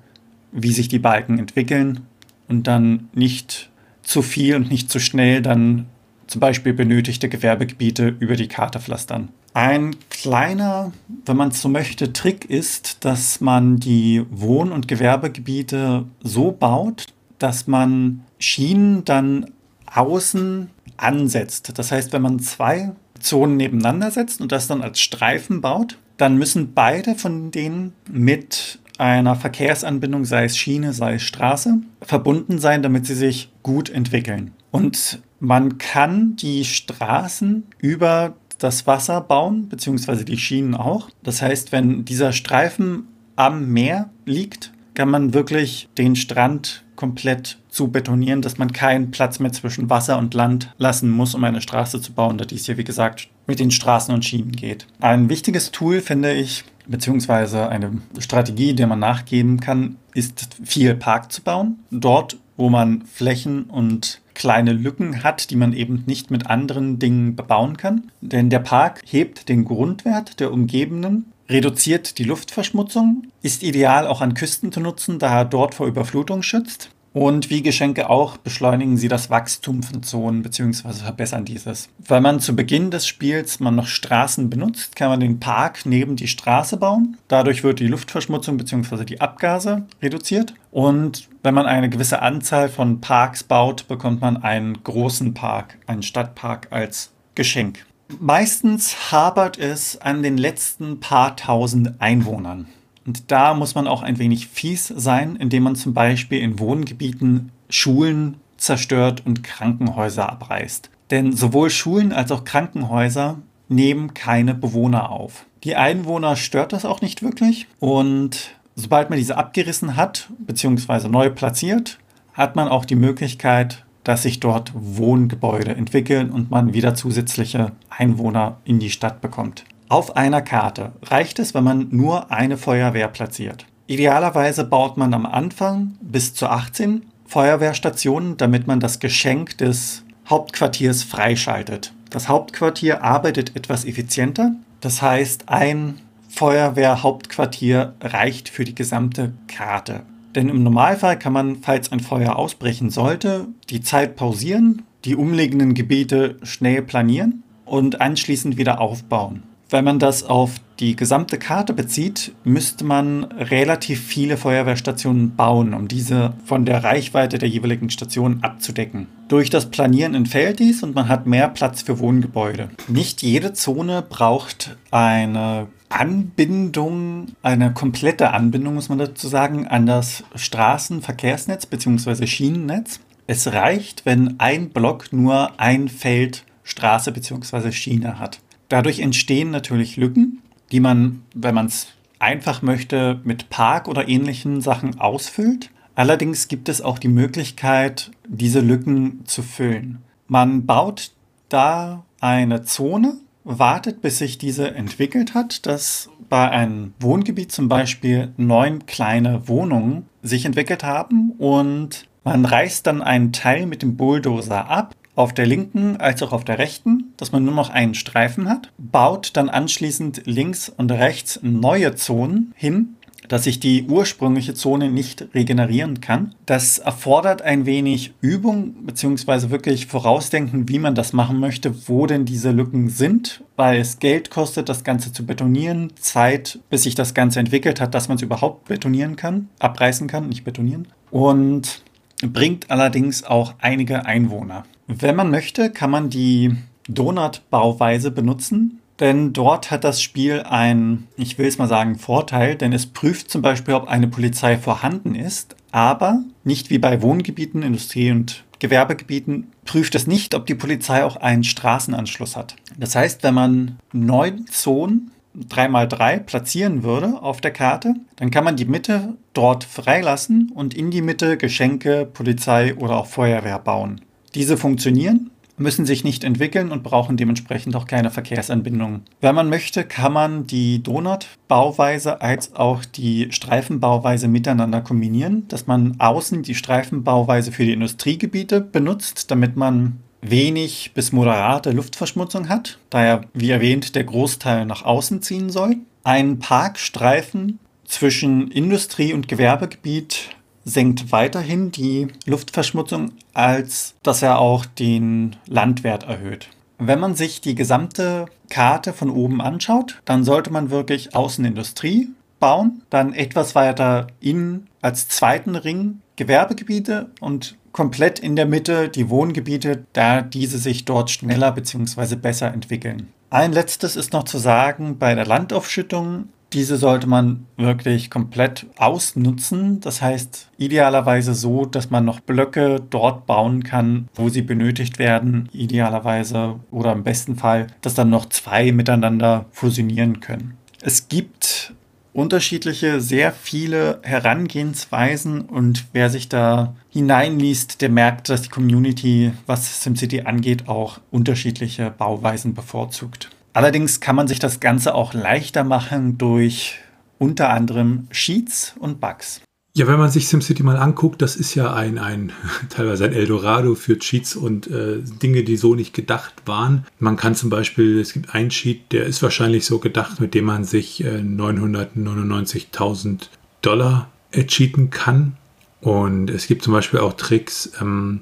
[0.56, 2.02] wie sich die Balken entwickeln
[2.48, 3.70] und dann nicht
[4.02, 5.86] zu viel und nicht zu schnell dann
[6.28, 9.30] zum Beispiel benötigte Gewerbegebiete über die Karte pflastern.
[9.54, 10.92] Ein kleiner,
[11.26, 17.08] wenn man es so möchte, Trick ist, dass man die Wohn- und Gewerbegebiete so baut,
[17.40, 19.52] dass man Schienen dann
[19.94, 21.78] außen ansetzt.
[21.78, 26.38] Das heißt, wenn man zwei Zonen nebeneinander setzt und das dann als Streifen baut, dann
[26.38, 32.84] müssen beide von denen mit einer Verkehrsanbindung, sei es Schiene, sei es Straße, verbunden sein,
[32.84, 34.52] damit sie sich gut entwickeln.
[34.72, 41.10] Und man kann die Straßen über das Wasser bauen, beziehungsweise die Schienen auch.
[41.24, 47.90] Das heißt, wenn dieser Streifen am Meer liegt, kann man wirklich den Strand komplett zu
[47.90, 52.00] betonieren, dass man keinen Platz mehr zwischen Wasser und Land lassen muss, um eine Straße
[52.00, 54.88] zu bauen, da dies hier, wie gesagt, mit den Straßen und Schienen geht.
[55.02, 61.32] Ein wichtiges Tool, finde ich, beziehungsweise eine Strategie, der man nachgeben kann, ist viel Park
[61.32, 61.80] zu bauen.
[61.92, 67.36] Dort, wo man Flächen und kleine Lücken hat, die man eben nicht mit anderen Dingen
[67.36, 68.12] bebauen kann.
[68.22, 74.34] Denn der Park hebt den Grundwert der umgebenden, reduziert die Luftverschmutzung, ist ideal auch an
[74.34, 79.08] Küsten zu nutzen, da er dort vor Überflutung schützt und wie Geschenke auch beschleunigen sie
[79.08, 80.92] das Wachstum von Zonen bzw.
[80.92, 81.88] verbessern dieses.
[82.06, 86.18] Weil man zu Beginn des Spiels man noch Straßen benutzt, kann man den Park neben
[86.18, 87.16] die Straße bauen.
[87.30, 89.06] Dadurch wird die Luftverschmutzung bzw.
[89.06, 90.56] die Abgase reduziert.
[90.72, 96.04] Und wenn man eine gewisse Anzahl von Parks baut, bekommt man einen großen Park, einen
[96.04, 97.86] Stadtpark als Geschenk.
[98.20, 102.68] Meistens hapert es an den letzten paar tausend Einwohnern.
[103.06, 107.52] Und da muss man auch ein wenig fies sein, indem man zum Beispiel in Wohngebieten
[107.70, 110.90] Schulen zerstört und Krankenhäuser abreißt.
[111.12, 113.38] Denn sowohl Schulen als auch Krankenhäuser
[113.70, 115.46] nehmen keine Bewohner auf.
[115.64, 121.08] Die Einwohner stört das auch nicht wirklich und sobald man diese abgerissen hat bzw.
[121.08, 122.00] neu platziert,
[122.34, 128.58] hat man auch die Möglichkeit, dass sich dort Wohngebäude entwickeln und man wieder zusätzliche Einwohner
[128.64, 129.66] in die Stadt bekommt.
[129.88, 133.68] Auf einer Karte reicht es, wenn man nur eine Feuerwehr platziert.
[133.88, 141.04] Idealerweise baut man am Anfang bis zu 18 Feuerwehrstationen, damit man das Geschenk des Hauptquartiers
[141.04, 141.94] freischaltet.
[142.10, 144.56] Das Hauptquartier arbeitet etwas effizienter.
[144.82, 150.02] Das heißt, ein Feuerwehrhauptquartier reicht für die gesamte Karte.
[150.34, 155.76] Denn im Normalfall kann man, falls ein Feuer ausbrechen sollte, die Zeit pausieren, die umliegenden
[155.76, 159.44] Gebiete schnell planieren und anschließend wieder aufbauen.
[159.70, 165.88] Wenn man das auf die gesamte Karte bezieht, müsste man relativ viele Feuerwehrstationen bauen, um
[165.88, 169.08] diese von der Reichweite der jeweiligen Station abzudecken.
[169.28, 172.70] Durch das Planieren entfällt dies und man hat mehr Platz für Wohngebäude.
[172.88, 180.24] Nicht jede Zone braucht eine Anbindung, eine komplette Anbindung, muss man dazu sagen, an das
[180.36, 182.28] Straßenverkehrsnetz bzw.
[182.28, 183.00] Schienennetz.
[183.28, 187.72] Es reicht, wenn ein Block nur ein Feld Straße bzw.
[187.72, 188.40] Schiene hat.
[188.70, 190.42] Dadurch entstehen natürlich Lücken,
[190.72, 191.88] die man, wenn man es
[192.20, 195.70] einfach möchte, mit Park oder ähnlichen Sachen ausfüllt.
[195.96, 200.00] Allerdings gibt es auch die Möglichkeit, diese Lücken zu füllen.
[200.28, 201.12] Man baut
[201.50, 208.34] da eine Zone, wartet, bis sich diese entwickelt hat, dass bei einem Wohngebiet zum Beispiel
[208.38, 214.68] neun kleine Wohnungen sich entwickelt haben und man reißt dann einen Teil mit dem Bulldozer
[214.68, 218.50] ab, auf der linken als auch auf der rechten, dass man nur noch einen Streifen
[218.50, 222.96] hat, baut dann anschließend links und rechts neue Zonen hin,
[223.28, 226.36] dass sich die ursprüngliche Zone nicht regenerieren kann.
[226.46, 229.50] Das erfordert ein wenig Übung bzw.
[229.50, 234.30] wirklich Vorausdenken, wie man das machen möchte, wo denn diese Lücken sind, weil es Geld
[234.30, 238.22] kostet, das Ganze zu betonieren, Zeit, bis sich das Ganze entwickelt hat, dass man es
[238.22, 240.88] überhaupt betonieren kann, abreißen kann, nicht betonieren.
[241.12, 241.82] Und
[242.22, 244.66] bringt allerdings auch einige Einwohner.
[244.88, 246.56] Wenn man möchte, kann man die
[246.88, 252.72] Donut-Bauweise benutzen, denn dort hat das Spiel einen, ich will es mal sagen, Vorteil, denn
[252.72, 258.12] es prüft zum Beispiel, ob eine Polizei vorhanden ist, aber nicht wie bei Wohngebieten, Industrie-
[258.12, 262.56] und Gewerbegebieten prüft es nicht, ob die Polizei auch einen Straßenanschluss hat.
[262.78, 265.12] Das heißt, wenn man neun Zonen
[265.50, 270.92] 3x3 platzieren würde auf der Karte, dann kann man die Mitte dort freilassen und in
[270.92, 274.00] die Mitte Geschenke, Polizei oder auch Feuerwehr bauen.
[274.36, 279.04] Diese funktionieren, müssen sich nicht entwickeln und brauchen dementsprechend auch keine Verkehrsanbindungen.
[279.22, 285.96] Wenn man möchte, kann man die Donut-Bauweise als auch die Streifenbauweise miteinander kombinieren, dass man
[286.00, 293.06] außen die Streifenbauweise für die Industriegebiete benutzt, damit man wenig bis moderate Luftverschmutzung hat, da
[293.06, 295.78] ja, wie erwähnt, der Großteil nach außen ziehen soll.
[296.04, 300.35] Ein Parkstreifen zwischen Industrie- und Gewerbegebiet
[300.66, 306.50] senkt weiterhin die Luftverschmutzung, als dass er auch den Landwert erhöht.
[306.78, 312.10] Wenn man sich die gesamte Karte von oben anschaut, dann sollte man wirklich Außenindustrie
[312.40, 319.10] bauen, dann etwas weiter innen als zweiten Ring Gewerbegebiete und komplett in der Mitte die
[319.10, 322.16] Wohngebiete, da diese sich dort schneller bzw.
[322.16, 323.10] besser entwickeln.
[323.30, 329.82] Ein letztes ist noch zu sagen, bei der Landaufschüttung diese sollte man wirklich komplett ausnutzen.
[329.82, 335.50] Das heißt, idealerweise so, dass man noch Blöcke dort bauen kann, wo sie benötigt werden.
[335.52, 340.58] Idealerweise oder im besten Fall, dass dann noch zwei miteinander fusionieren können.
[340.82, 341.74] Es gibt
[342.14, 349.84] unterschiedliche, sehr viele Herangehensweisen und wer sich da hineinliest, der merkt, dass die Community, was
[349.84, 353.30] SimCity angeht, auch unterschiedliche Bauweisen bevorzugt.
[353.56, 356.76] Allerdings kann man sich das Ganze auch leichter machen durch
[357.18, 359.40] unter anderem Sheets und Bugs.
[359.74, 362.34] Ja, wenn man sich SimCity mal anguckt, das ist ja ein, ein
[362.70, 366.86] teilweise ein Eldorado für Cheats und äh, Dinge, die so nicht gedacht waren.
[367.00, 370.44] Man kann zum Beispiel, es gibt einen Cheat, der ist wahrscheinlich so gedacht, mit dem
[370.44, 373.30] man sich äh, 999.000
[373.62, 375.38] Dollar ercheaten kann.
[375.80, 378.20] Und es gibt zum Beispiel auch Tricks, ähm,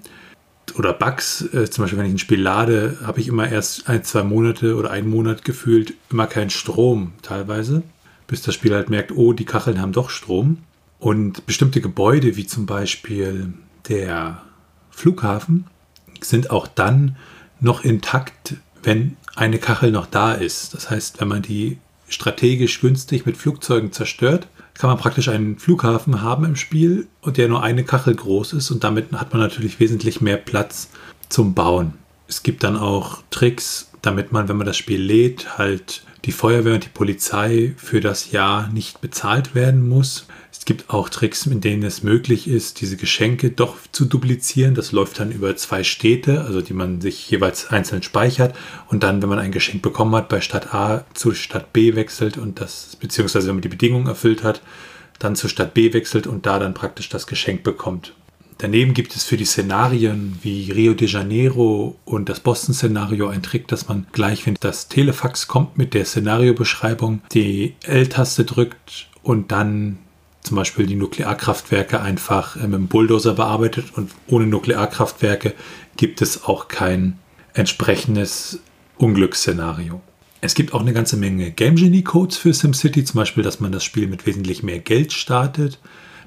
[0.76, 4.04] oder Bugs, äh, zum Beispiel wenn ich ein Spiel lade, habe ich immer erst ein,
[4.04, 7.84] zwei Monate oder einen Monat gefühlt immer keinen Strom teilweise,
[8.28, 10.60] bis das Spiel halt merkt, oh, die Kacheln haben doch Strom.
[11.00, 13.54] Und bestimmte Gebäude, wie zum Beispiel
[13.90, 14.42] der
[14.90, 15.66] Flughafen,
[16.22, 17.18] sind auch dann
[17.60, 20.74] noch intakt, wenn eine Kachel noch da ist.
[20.74, 26.22] Das heißt, wenn man die strategisch günstig mit Flugzeugen zerstört, kann man praktisch einen Flughafen
[26.22, 29.80] haben im Spiel und der nur eine Kachel groß ist und damit hat man natürlich
[29.80, 30.90] wesentlich mehr Platz
[31.30, 31.94] zum Bauen.
[32.28, 36.76] Es gibt dann auch Tricks, damit man, wenn man das Spiel lädt, halt die Feuerwehr
[36.76, 40.26] und die Polizei für das Jahr nicht bezahlt werden muss.
[40.64, 44.76] Es gibt auch Tricks, in denen es möglich ist, diese Geschenke doch zu duplizieren.
[44.76, 48.56] Das läuft dann über zwei Städte, also die man sich jeweils einzeln speichert
[48.88, 52.38] und dann, wenn man ein Geschenk bekommen hat, bei Stadt A zu Stadt B wechselt
[52.38, 54.62] und das, beziehungsweise wenn man die Bedingungen erfüllt hat,
[55.20, 58.14] dann zur Stadt B wechselt und da dann praktisch das Geschenk bekommt.
[58.60, 63.68] Daneben gibt es für die Szenarien wie Rio de Janeiro und das Boston-Szenario einen Trick,
[63.68, 69.98] dass man gleich, wenn das Telefax kommt mit der Szenariobeschreibung, die L-Taste drückt und dann
[70.44, 75.54] zum Beispiel die Nuklearkraftwerke einfach äh, mit dem Bulldozer bearbeitet und ohne Nuklearkraftwerke
[75.98, 77.18] gibt es auch kein
[77.54, 78.60] entsprechendes
[78.98, 80.02] Unglücksszenario.
[80.42, 83.72] Es gibt auch eine ganze Menge Game Genie Codes für SimCity, zum Beispiel, dass man
[83.72, 85.80] das Spiel mit wesentlich mehr Geld startet,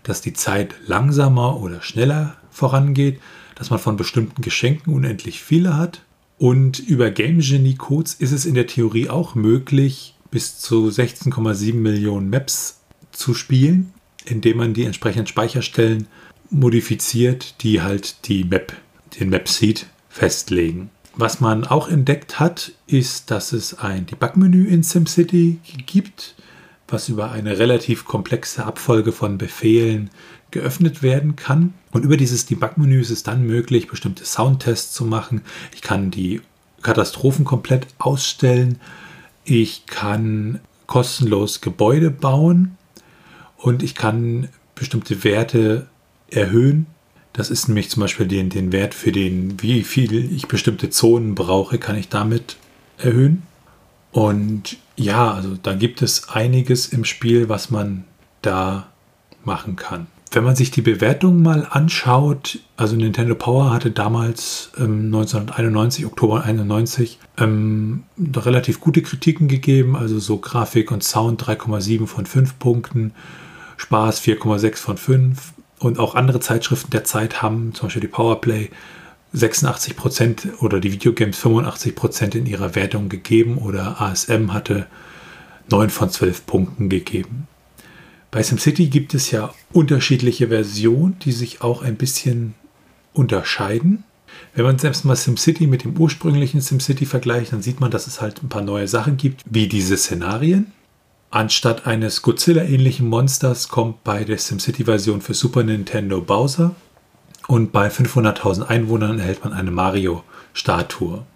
[0.02, 3.20] dass die Zeit langsamer oder schneller vorangeht,
[3.56, 6.02] dass man von bestimmten Geschenken unendlich viele hat.
[6.38, 11.74] Und über Game Genie Codes ist es in der Theorie auch möglich, bis zu 16,7
[11.74, 12.80] Millionen Maps
[13.12, 13.92] zu spielen,
[14.26, 16.06] indem man die entsprechenden Speicherstellen
[16.50, 18.72] modifiziert, die halt die Map,
[19.18, 20.90] den Map-Seed festlegen.
[21.14, 26.34] Was man auch entdeckt hat, ist, dass es ein Debug-Menü in SimCity gibt,
[26.88, 30.10] was über eine relativ komplexe Abfolge von Befehlen
[30.50, 31.74] geöffnet werden kann.
[31.90, 35.40] Und über dieses Debug-Menü ist es dann möglich, bestimmte Soundtests zu machen.
[35.74, 36.42] Ich kann die
[36.82, 38.78] Katastrophen komplett ausstellen.
[39.44, 42.76] Ich kann kostenlos Gebäude bauen
[43.66, 45.86] und ich kann bestimmte Werte
[46.30, 46.86] erhöhen
[47.36, 51.34] das ist nämlich zum Beispiel den, den Wert für den, wie viel ich bestimmte Zonen
[51.34, 52.56] brauche, kann ich damit
[52.96, 53.42] erhöhen.
[54.10, 58.04] Und ja, also da gibt es einiges im Spiel, was man
[58.40, 58.86] da
[59.44, 60.06] machen kann.
[60.32, 66.42] Wenn man sich die Bewertung mal anschaut, also Nintendo Power hatte damals ähm, 1991, Oktober
[66.42, 68.04] 91, ähm,
[68.34, 73.12] relativ gute Kritiken gegeben, also so Grafik und Sound 3,7 von 5 Punkten,
[73.76, 78.70] Spaß 4,6 von 5, und auch andere Zeitschriften der Zeit haben, zum Beispiel die Powerplay,
[79.34, 84.86] 86% oder die Videogames 85% in ihrer Wertung gegeben oder ASM hatte
[85.70, 87.48] 9 von 12 Punkten gegeben.
[88.30, 92.54] Bei SimCity gibt es ja unterschiedliche Versionen, die sich auch ein bisschen
[93.12, 94.04] unterscheiden.
[94.54, 98.20] Wenn man selbst mal SimCity mit dem ursprünglichen SimCity vergleicht, dann sieht man, dass es
[98.20, 100.72] halt ein paar neue Sachen gibt, wie diese Szenarien.
[101.36, 106.74] Anstatt eines Godzilla-ähnlichen Monsters kommt bei der SimCity-Version für Super Nintendo Bowser
[107.46, 111.26] und bei 500.000 Einwohnern erhält man eine Mario-Statue.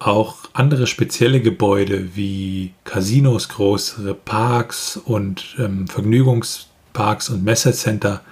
[0.00, 8.22] Auch andere spezielle Gebäude wie Casinos, größere Parks und ähm, Vergnügungsparks und Messecenter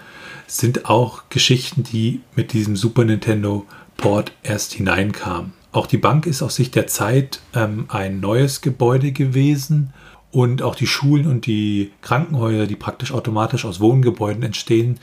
[0.48, 5.52] sind auch Geschichten, die mit diesem Super Nintendo Port erst hineinkamen.
[5.70, 9.92] Auch die Bank ist aus Sicht der Zeit ähm, ein neues Gebäude gewesen
[10.34, 14.98] und auch die Schulen und die Krankenhäuser, die praktisch automatisch aus Wohngebäuden entstehen,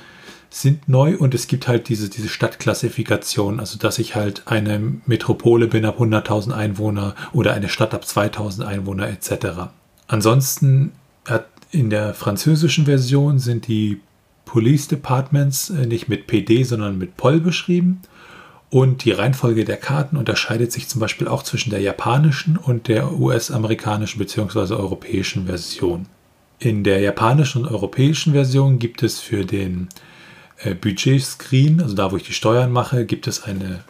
[0.50, 1.16] sind neu.
[1.16, 6.02] Und es gibt halt diese, diese Stadtklassifikation, also dass ich halt eine Metropole bin ab
[6.02, 9.70] 100.000 Einwohner oder eine Stadt ab 2.000 Einwohner etc.
[10.08, 10.92] Ansonsten
[11.26, 14.02] hat in der französischen Version sind die
[14.44, 18.02] Police Departments äh, nicht mit PD, sondern mit POL beschrieben
[18.72, 23.12] und die Reihenfolge der Karten unterscheidet sich zum Beispiel auch zwischen der japanischen und der
[23.12, 24.76] US-amerikanischen bzw.
[24.76, 26.08] europäischen Version.
[26.58, 29.90] In der japanischen und europäischen Version gibt es für den
[30.60, 33.84] äh, Budget-Screen, also da wo ich die Steuern mache, gibt es eine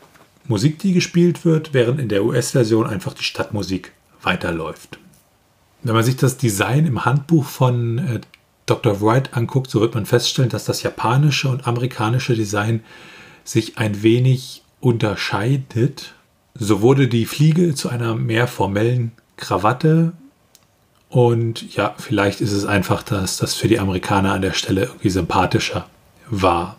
[0.48, 3.92] Musik, die gespielt wird, während in der US-Version einfach die Stadtmusik
[4.24, 4.98] weiterläuft.
[5.84, 8.22] Wenn man sich das Design im Handbuch von äh,
[8.66, 9.00] Dr.
[9.00, 12.84] Wright anguckt, so wird man feststellen, dass das japanische und amerikanische Design
[13.44, 16.14] sich ein wenig unterscheidet.
[16.54, 20.14] So wurde die Fliege zu einer mehr formellen Krawatte.
[21.10, 25.10] Und ja, vielleicht ist es einfach, dass das für die Amerikaner an der Stelle irgendwie
[25.10, 25.88] sympathischer
[26.30, 26.78] war.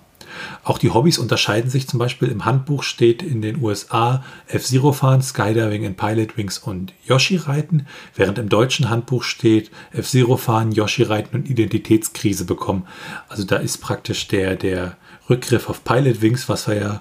[0.65, 2.29] Auch die Hobbys unterscheiden sich zum Beispiel.
[2.29, 7.87] Im Handbuch steht in den USA F-Zero fahren, Skydiving in Pilot Wings und Yoshi reiten,
[8.15, 12.87] während im deutschen Handbuch steht F-Zero fahren, Yoshi reiten und Identitätskrise bekommen.
[13.29, 14.97] Also da ist praktisch der, der
[15.29, 17.01] Rückgriff auf Pilot Wings, was wir ja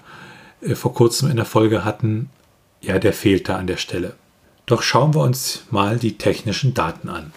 [0.73, 2.29] vor kurzem in der Folge hatten,
[2.81, 4.15] ja, der fehlt da an der Stelle.
[4.65, 7.31] Doch schauen wir uns mal die technischen Daten an.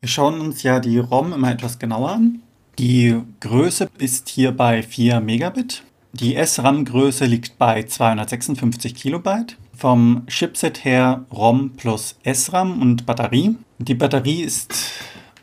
[0.00, 2.40] Wir schauen uns ja die ROM immer etwas genauer an.
[2.78, 5.82] Die Größe ist hier bei 4 Megabit.
[6.12, 9.56] Die SRAM-Größe liegt bei 256 Kilobyte.
[9.76, 13.56] Vom Chipset her ROM plus SRAM und Batterie.
[13.78, 14.74] Die Batterie ist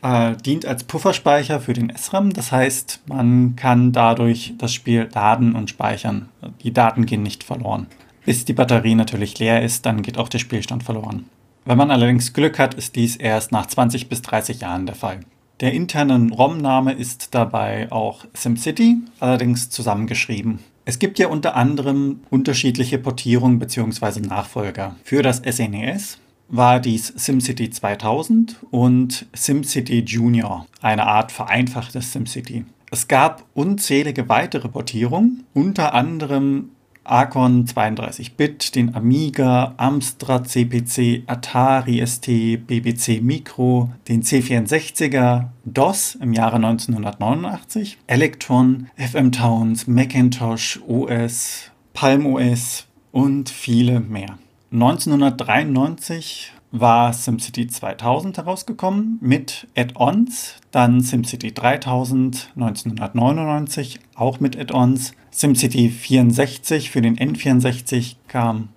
[0.02, 2.32] äh, dient als Pufferspeicher für den SRAM.
[2.32, 6.28] Das heißt, man kann dadurch das Spiel laden und speichern.
[6.62, 7.86] Die Daten gehen nicht verloren.
[8.24, 11.26] Bis die Batterie natürlich leer ist, dann geht auch der Spielstand verloren.
[11.64, 15.20] Wenn man allerdings Glück hat, ist dies erst nach 20 bis 30 Jahren der Fall.
[15.60, 20.60] Der interne ROM-Name ist dabei auch SimCity, allerdings zusammengeschrieben.
[20.84, 24.20] Es gibt ja unter anderem unterschiedliche Portierungen bzw.
[24.20, 24.96] Nachfolger.
[25.04, 26.18] Für das SNES
[26.48, 32.64] war dies SimCity 2000 und SimCity Junior, eine Art vereinfachtes SimCity.
[32.90, 36.70] Es gab unzählige weitere Portierungen, unter anderem
[37.04, 42.26] Archon 32-Bit, den Amiga, Amstrad CPC, Atari ST,
[42.66, 52.86] BBC Micro, den C64er, DOS im Jahre 1989, Electron, FM Towns, Macintosh OS, Palm OS
[53.10, 54.38] und viele mehr.
[54.70, 65.88] 1993 war SimCity 2000 herausgekommen mit Add-ons, dann SimCity 3000 1999 auch mit Add-ons, SimCity
[65.88, 68.68] 64 für den N64 kam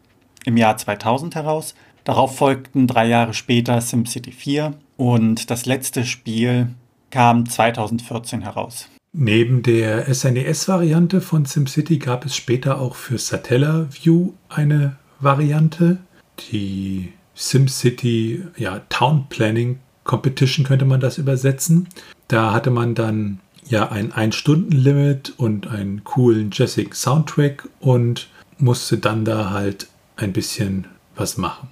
[0.46, 1.76] im Jahr 2000 heraus.
[2.04, 6.70] Darauf folgten drei Jahre später SimCity 4 und das letzte Spiel
[7.10, 8.88] kam 2014 heraus.
[9.14, 15.98] Neben der SNES-Variante von SimCity gab es später auch für Satellaview eine Variante,
[16.52, 21.88] die SimCity ja, Town Planning Competition könnte man das übersetzen.
[22.28, 29.26] Da hatte man dann ja ein Ein-Stunden-Limit und einen coolen Jessic Soundtrack und musste dann
[29.26, 31.70] da halt ein bisschen was machen.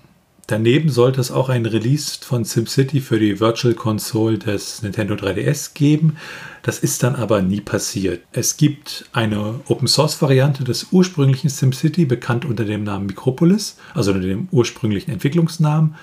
[0.49, 5.75] Daneben sollte es auch ein Release von SimCity für die Virtual Console des Nintendo 3DS
[5.75, 6.17] geben.
[6.63, 8.23] Das ist dann aber nie passiert.
[8.31, 14.11] Es gibt eine Open Source Variante des ursprünglichen SimCity, bekannt unter dem Namen Micropolis, also
[14.11, 15.93] unter dem ursprünglichen Entwicklungsnamen.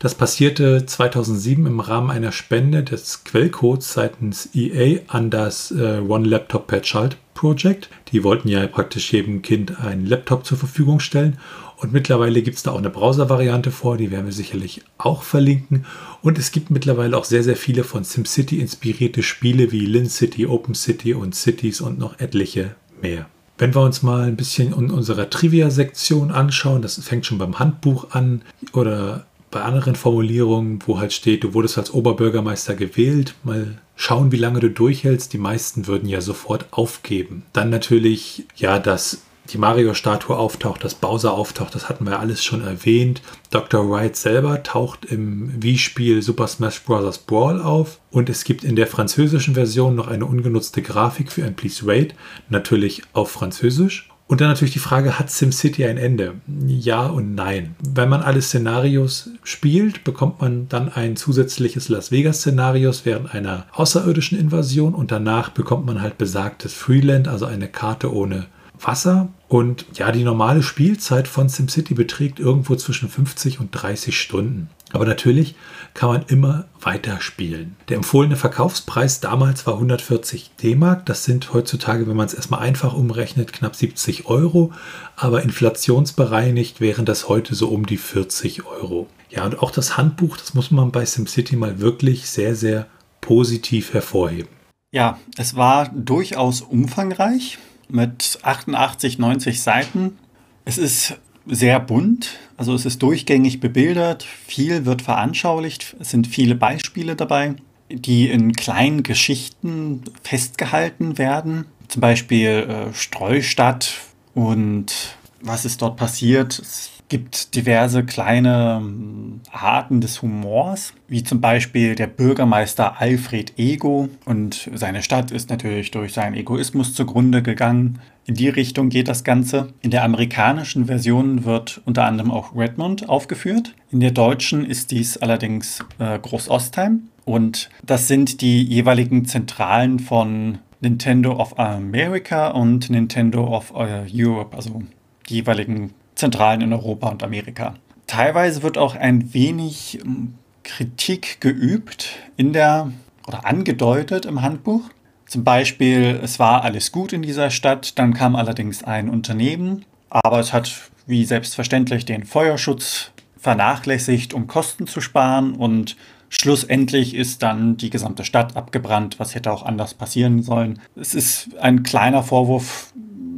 [0.00, 6.28] Das passierte 2007 im Rahmen einer Spende des Quellcodes seitens EA an das äh, One
[6.28, 7.88] Laptop per Child Project.
[8.12, 11.38] Die wollten ja praktisch jedem Kind einen Laptop zur Verfügung stellen.
[11.84, 15.84] Und mittlerweile gibt es da auch eine Browser-Variante vor, die werden wir sicherlich auch verlinken.
[16.22, 20.46] Und es gibt mittlerweile auch sehr, sehr viele von SimCity inspirierte Spiele wie Lin City,
[20.46, 23.26] Open City und Cities und noch etliche mehr.
[23.58, 28.12] Wenn wir uns mal ein bisschen in unserer Trivia-Sektion anschauen, das fängt schon beim Handbuch
[28.12, 28.40] an
[28.72, 34.38] oder bei anderen Formulierungen, wo halt steht, du wurdest als Oberbürgermeister gewählt, mal schauen, wie
[34.38, 35.34] lange du durchhältst.
[35.34, 37.42] Die meisten würden ja sofort aufgeben.
[37.52, 39.20] Dann natürlich, ja, dass
[39.50, 43.22] die Mario-Statue auftaucht, dass Bowser auftaucht, das hatten wir alles schon erwähnt.
[43.50, 43.88] Dr.
[43.90, 47.18] Wright selber taucht im Wii-Spiel Super Smash Bros.
[47.18, 51.56] Brawl auf und es gibt in der französischen Version noch eine ungenutzte Grafik für ein
[51.56, 52.14] Please Wait,
[52.48, 54.10] natürlich auf Französisch.
[54.26, 56.36] Und dann natürlich die Frage, hat SimCity ein Ende?
[56.66, 57.76] Ja und nein.
[57.86, 64.38] Wenn man alle Szenarios spielt, bekommt man dann ein zusätzliches Las Vegas-Szenarios während einer außerirdischen
[64.38, 68.46] Invasion und danach bekommt man halt besagtes Freeland, also eine Karte ohne
[68.86, 69.28] Wasser.
[69.48, 74.68] Und ja, die normale Spielzeit von SimCity beträgt irgendwo zwischen 50 und 30 Stunden.
[74.92, 75.56] Aber natürlich
[75.92, 77.76] kann man immer weiter spielen.
[77.88, 81.06] Der empfohlene Verkaufspreis damals war 140 D-Mark.
[81.06, 84.72] Das sind heutzutage, wenn man es erstmal einfach umrechnet, knapp 70 Euro.
[85.16, 89.08] Aber inflationsbereinigt wären das heute so um die 40 Euro.
[89.30, 92.86] Ja, und auch das Handbuch, das muss man bei SimCity mal wirklich sehr, sehr
[93.20, 94.48] positiv hervorheben.
[94.92, 97.58] Ja, es war durchaus umfangreich
[97.88, 100.18] mit 88, 90 Seiten.
[100.64, 106.54] Es ist sehr bunt, also es ist durchgängig bebildert, viel wird veranschaulicht, es sind viele
[106.54, 107.56] Beispiele dabei,
[107.90, 111.66] die in kleinen Geschichten festgehalten werden.
[111.88, 113.94] Zum Beispiel äh, Streustadt
[114.34, 116.58] und was ist dort passiert.
[116.58, 124.08] Es gibt diverse kleine ähm, Arten des Humors, wie zum Beispiel der Bürgermeister Alfred Ego
[124.24, 128.00] und seine Stadt ist natürlich durch seinen Egoismus zugrunde gegangen.
[128.26, 129.68] In die Richtung geht das Ganze.
[129.82, 133.74] In der amerikanischen Version wird unter anderem auch Redmond aufgeführt.
[133.90, 137.02] In der deutschen ist dies allerdings äh, Großostheim.
[137.26, 144.54] Und das sind die jeweiligen Zentralen von Nintendo of America und Nintendo of uh, Europe,
[144.54, 144.82] also
[145.28, 147.74] die jeweiligen Zentralen in Europa und Amerika.
[148.06, 152.92] Teilweise wird auch ein wenig ähm, Kritik geübt in der
[153.26, 154.82] oder angedeutet im Handbuch.
[155.26, 160.38] Zum Beispiel, es war alles gut in dieser Stadt, dann kam allerdings ein Unternehmen, aber
[160.38, 165.96] es hat wie selbstverständlich den Feuerschutz vernachlässigt, um Kosten zu sparen und
[166.28, 170.80] schlussendlich ist dann die gesamte Stadt abgebrannt, was hätte auch anders passieren sollen.
[170.96, 172.92] Es ist ein kleiner Vorwurf,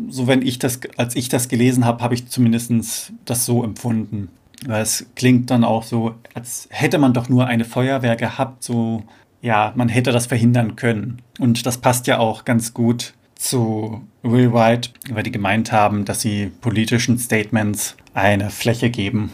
[0.09, 4.29] so wenn ich das, als ich das gelesen habe, habe ich zumindest das so empfunden.
[4.65, 9.03] Weil es klingt dann auch so, als hätte man doch nur eine Feuerwehr gehabt, so
[9.43, 11.23] ja, man hätte das verhindern können.
[11.39, 16.21] Und das passt ja auch ganz gut zu Will White, weil die gemeint haben, dass
[16.21, 19.33] sie politischen Statements eine Fläche geben.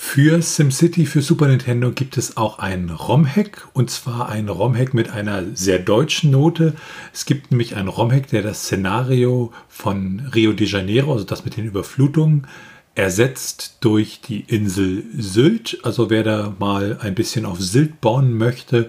[0.00, 5.10] Für SimCity für Super Nintendo gibt es auch ein ROM-Hack und zwar ein ROM-Hack mit
[5.10, 6.74] einer sehr deutschen Note.
[7.12, 11.56] Es gibt nämlich ein ROM-Hack, der das Szenario von Rio de Janeiro, also das mit
[11.56, 12.46] den Überflutungen,
[12.94, 15.80] ersetzt durch die Insel Sylt.
[15.82, 18.88] Also wer da mal ein bisschen auf Sylt bauen möchte,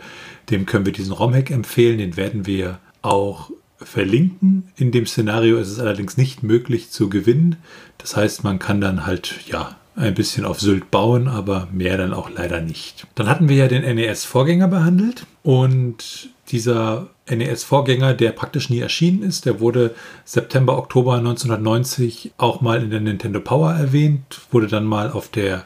[0.51, 1.97] dem können wir diesen ROM-Hack empfehlen.
[1.97, 4.69] Den werden wir auch verlinken.
[4.75, 7.55] In dem Szenario ist es allerdings nicht möglich zu gewinnen.
[7.97, 12.13] Das heißt, man kann dann halt, ja, ein bisschen auf Sylt bauen, aber mehr dann
[12.13, 13.05] auch leider nicht.
[13.15, 19.45] Dann hatten wir ja den NES-Vorgänger behandelt und dieser NES-Vorgänger, der praktisch nie erschienen ist,
[19.45, 19.93] der wurde
[20.25, 25.65] September, Oktober 1990 auch mal in der Nintendo Power erwähnt, wurde dann mal auf der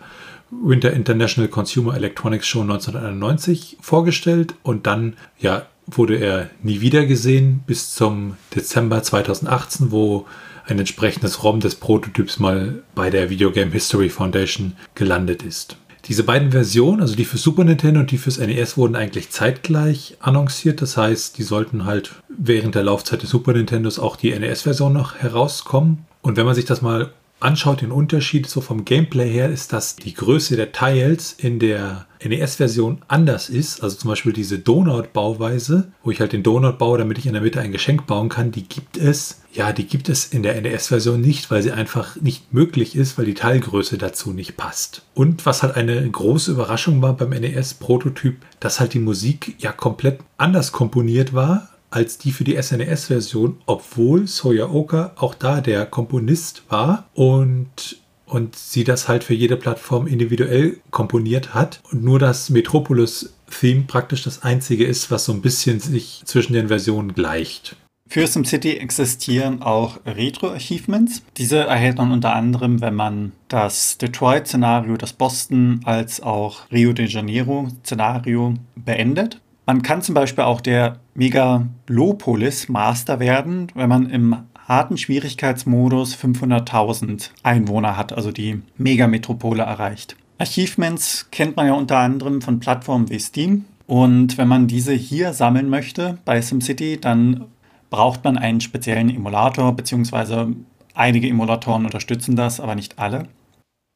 [0.49, 7.63] Winter International Consumer Electronics Show 1991 vorgestellt und dann ja wurde er nie wieder gesehen
[7.65, 10.25] bis zum Dezember 2018, wo
[10.65, 15.77] ein entsprechendes ROM des Prototyps mal bei der Video Game History Foundation gelandet ist.
[16.05, 20.17] Diese beiden Versionen, also die für Super Nintendo und die fürs NES, wurden eigentlich zeitgleich
[20.19, 20.81] annonciert.
[20.81, 25.15] Das heißt, die sollten halt während der Laufzeit des Super Nintendos auch die NES-Version noch
[25.15, 26.05] herauskommen.
[26.21, 27.11] Und wenn man sich das mal
[27.43, 32.05] anschaut, den Unterschied so vom Gameplay her, ist, dass die Größe der Tiles in der
[32.23, 33.83] NES-Version anders ist.
[33.83, 37.41] Also zum Beispiel diese Donut-Bauweise, wo ich halt den Donut baue, damit ich in der
[37.41, 39.41] Mitte ein Geschenk bauen kann, die gibt es.
[39.51, 43.25] Ja, die gibt es in der NES-Version nicht, weil sie einfach nicht möglich ist, weil
[43.25, 45.03] die Teilgröße dazu nicht passt.
[45.13, 50.21] Und was halt eine große Überraschung war beim NES-Prototyp, dass halt die Musik ja komplett
[50.37, 57.07] anders komponiert war als die für die SNES-Version, obwohl Soyaoka auch da der Komponist war
[57.13, 63.83] und und sie das halt für jede Plattform individuell komponiert hat und nur das Metropolis-Theme
[63.85, 67.75] praktisch das einzige ist, was so ein bisschen sich zwischen den Versionen gleicht.
[68.09, 71.21] Für SimCity existieren auch Retro-Achievements.
[71.37, 77.07] Diese erhält man unter anderem, wenn man das Detroit-Szenario, das Boston als auch Rio de
[77.07, 79.41] Janeiro-Szenario beendet.
[79.65, 84.35] Man kann zum Beispiel auch der Megalopolis Master werden, wenn man im
[84.67, 90.15] harten Schwierigkeitsmodus 500.000 Einwohner hat, also die Megametropole erreicht.
[90.37, 93.65] Achievements kennt man ja unter anderem von Plattformen wie Steam.
[93.87, 97.45] Und wenn man diese hier sammeln möchte bei SimCity, dann
[97.89, 100.47] braucht man einen speziellen Emulator, beziehungsweise
[100.93, 103.27] einige Emulatoren unterstützen das, aber nicht alle.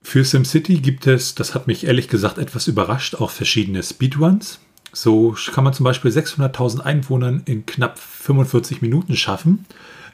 [0.03, 4.59] Für SimCity gibt es, das hat mich ehrlich gesagt etwas überrascht, auch verschiedene Speedruns.
[4.93, 9.65] So kann man zum Beispiel 600.000 Einwohnern in knapp 45 Minuten schaffen.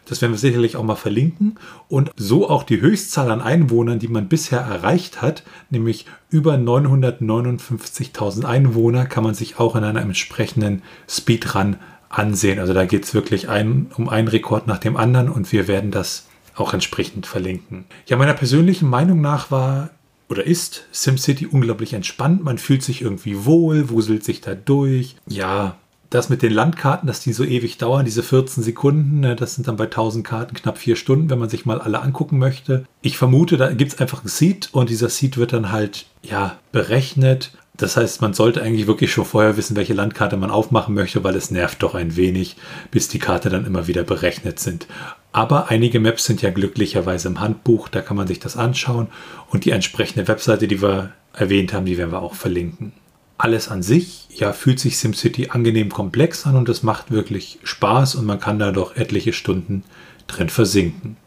[0.05, 1.57] Das werden wir sicherlich auch mal verlinken.
[1.87, 8.43] Und so auch die Höchstzahl an Einwohnern, die man bisher erreicht hat, nämlich über 959.000
[8.43, 11.77] Einwohner, kann man sich auch in einem entsprechenden Speedrun
[12.09, 12.59] ansehen.
[12.59, 15.91] Also da geht es wirklich ein, um einen Rekord nach dem anderen und wir werden
[15.91, 17.85] das auch entsprechend verlinken.
[18.05, 19.89] Ja, meiner persönlichen Meinung nach war
[20.29, 22.43] oder ist SimCity unglaublich entspannt.
[22.43, 25.15] Man fühlt sich irgendwie wohl, wuselt sich da durch.
[25.27, 25.77] Ja,
[26.13, 29.67] das mit den Landkarten, dass die so ewig dauern, diese 14 Sekunden, ne, das sind
[29.67, 32.85] dann bei 1000 Karten knapp vier Stunden, wenn man sich mal alle angucken möchte.
[33.01, 36.57] Ich vermute, da gibt es einfach ein Seed und dieser Seed wird dann halt, ja,
[36.71, 37.51] berechnet.
[37.75, 41.35] Das heißt, man sollte eigentlich wirklich schon vorher wissen, welche Landkarte man aufmachen möchte, weil
[41.35, 42.55] es nervt doch ein wenig,
[42.91, 44.87] bis die Karte dann immer wieder berechnet sind.
[45.31, 49.07] Aber einige Maps sind ja glücklicherweise im Handbuch, da kann man sich das anschauen
[49.49, 52.93] und die entsprechende Webseite, die wir erwähnt haben, die werden wir auch verlinken.
[53.39, 58.13] Alles an sich, ja, fühlt sich SimCity angenehm komplex an und es macht wirklich Spaß
[58.15, 59.83] und man kann da doch etliche Stunden
[60.27, 61.17] drin versinken.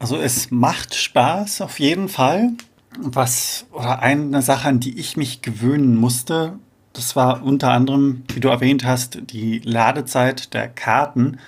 [0.00, 2.50] Also es macht Spaß auf jeden Fall.
[2.98, 6.58] Was oder eine Sache, an die ich mich gewöhnen musste,
[6.92, 11.38] das war unter anderem, wie du erwähnt hast, die Ladezeit der Karten.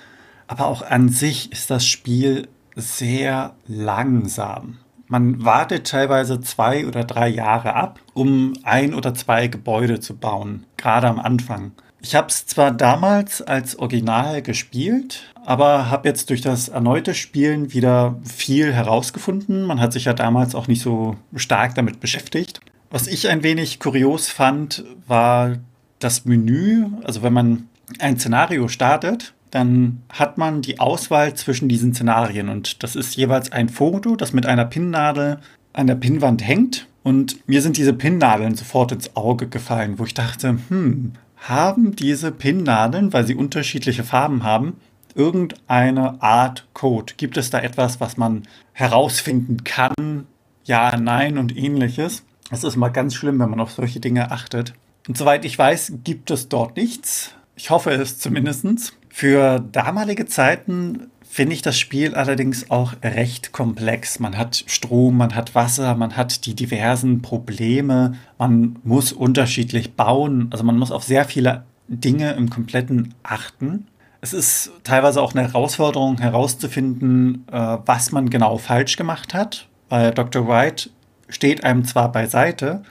[0.47, 4.77] Aber auch an sich ist das Spiel sehr langsam.
[5.07, 10.65] Man wartet teilweise zwei oder drei Jahre ab, um ein oder zwei Gebäude zu bauen,
[10.75, 11.71] gerade am Anfang.
[12.01, 17.73] Ich habe es zwar damals als Original gespielt, aber habe jetzt durch das erneute Spielen
[17.73, 19.63] wieder viel herausgefunden.
[19.63, 22.61] Man hat sich ja damals auch nicht so stark damit beschäftigt.
[22.89, 25.57] Was ich ein wenig kurios fand, war
[25.99, 26.85] das Menü.
[27.03, 27.67] Also wenn man
[27.99, 33.51] ein Szenario startet, dann hat man die Auswahl zwischen diesen Szenarien und das ist jeweils
[33.51, 35.39] ein Foto, das mit einer Pinnnadel
[35.73, 36.87] an der Pinnwand hängt.
[37.03, 42.31] Und mir sind diese Pinnnadeln sofort ins Auge gefallen, wo ich dachte, hm, haben diese
[42.31, 44.79] Pinnnadeln, weil sie unterschiedliche Farben haben,
[45.15, 47.13] irgendeine Art Code?
[47.17, 48.43] Gibt es da etwas, was man
[48.73, 50.25] herausfinden kann?
[50.63, 52.23] Ja, nein und ähnliches.
[52.51, 54.73] Es ist mal ganz schlimm, wenn man auf solche Dinge achtet.
[55.07, 57.33] Und soweit ich weiß, gibt es dort nichts.
[57.55, 58.93] Ich hoffe es zumindest.
[59.09, 64.19] Für damalige Zeiten finde ich das Spiel allerdings auch recht komplex.
[64.19, 70.47] Man hat Strom, man hat Wasser, man hat die diversen Probleme, man muss unterschiedlich bauen,
[70.51, 73.87] also man muss auf sehr viele Dinge im kompletten achten.
[74.21, 80.11] Es ist teilweise auch eine Herausforderung herauszufinden, äh, was man genau falsch gemacht hat, weil
[80.11, 80.47] Dr.
[80.47, 80.89] White
[81.29, 82.83] steht einem zwar beiseite,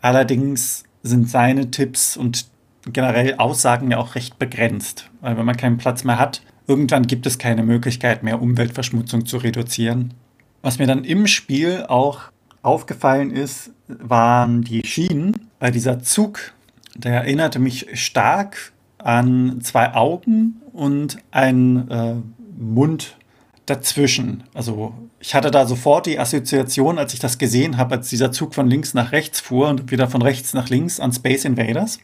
[0.00, 2.46] allerdings sind seine Tipps und
[2.86, 5.10] generell Aussagen ja auch recht begrenzt.
[5.20, 9.36] Weil wenn man keinen Platz mehr hat, irgendwann gibt es keine Möglichkeit mehr, Umweltverschmutzung zu
[9.38, 10.14] reduzieren.
[10.62, 12.22] Was mir dann im Spiel auch
[12.62, 16.54] aufgefallen ist, waren die Schienen, weil dieser Zug,
[16.94, 22.14] der erinnerte mich stark an zwei Augen und einen äh,
[22.56, 23.16] Mund
[23.66, 24.44] dazwischen.
[24.54, 28.54] Also ich hatte da sofort die Assoziation, als ich das gesehen habe, als dieser Zug
[28.54, 31.98] von links nach rechts fuhr und wieder von rechts nach links an Space Invaders.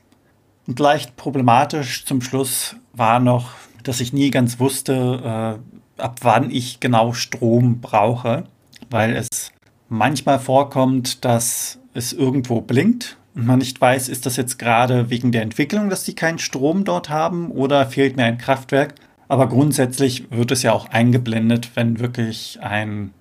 [0.68, 3.52] Und leicht problematisch zum Schluss war noch,
[3.84, 5.58] dass ich nie ganz wusste,
[5.98, 8.44] äh, ab wann ich genau Strom brauche,
[8.90, 9.50] weil es
[9.88, 15.32] manchmal vorkommt, dass es irgendwo blinkt und man nicht weiß, ist das jetzt gerade wegen
[15.32, 18.94] der Entwicklung, dass die keinen Strom dort haben oder fehlt mir ein Kraftwerk.
[19.26, 23.14] Aber grundsätzlich wird es ja auch eingeblendet, wenn wirklich ein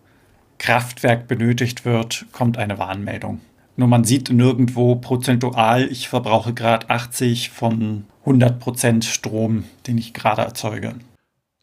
[0.57, 3.39] Kraftwerk benötigt wird, kommt eine Warnmeldung.
[3.77, 10.41] Nur man sieht nirgendwo prozentual, ich verbrauche gerade 80 von 100% Strom, den ich gerade
[10.41, 10.95] erzeuge.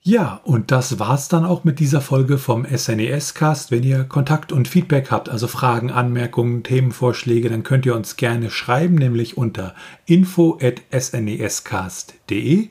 [0.07, 3.71] Ja, und das war's dann auch mit dieser Folge vom SNES-Cast.
[3.71, 8.51] Wenn ihr Kontakt und Feedback habt, also Fragen, Anmerkungen, Themenvorschläge, dann könnt ihr uns gerne
[8.51, 9.75] schreiben, nämlich unter
[10.05, 12.69] info.snescast.de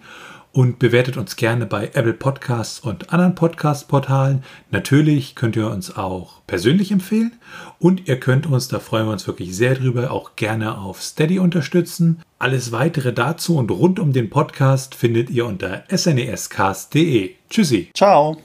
[0.54, 4.44] und bewertet uns gerne bei Apple Podcasts und anderen Podcast-Portalen.
[4.72, 7.34] Natürlich könnt ihr uns auch persönlich empfehlen
[7.80, 11.40] und ihr könnt uns, da freuen wir uns wirklich sehr drüber, auch gerne auf Steady
[11.40, 12.22] unterstützen.
[12.38, 17.32] Alles weitere dazu und rund um den Podcast findet ihr unter snescast.de.
[17.50, 17.90] Tschüssi.
[17.96, 18.38] Ciao.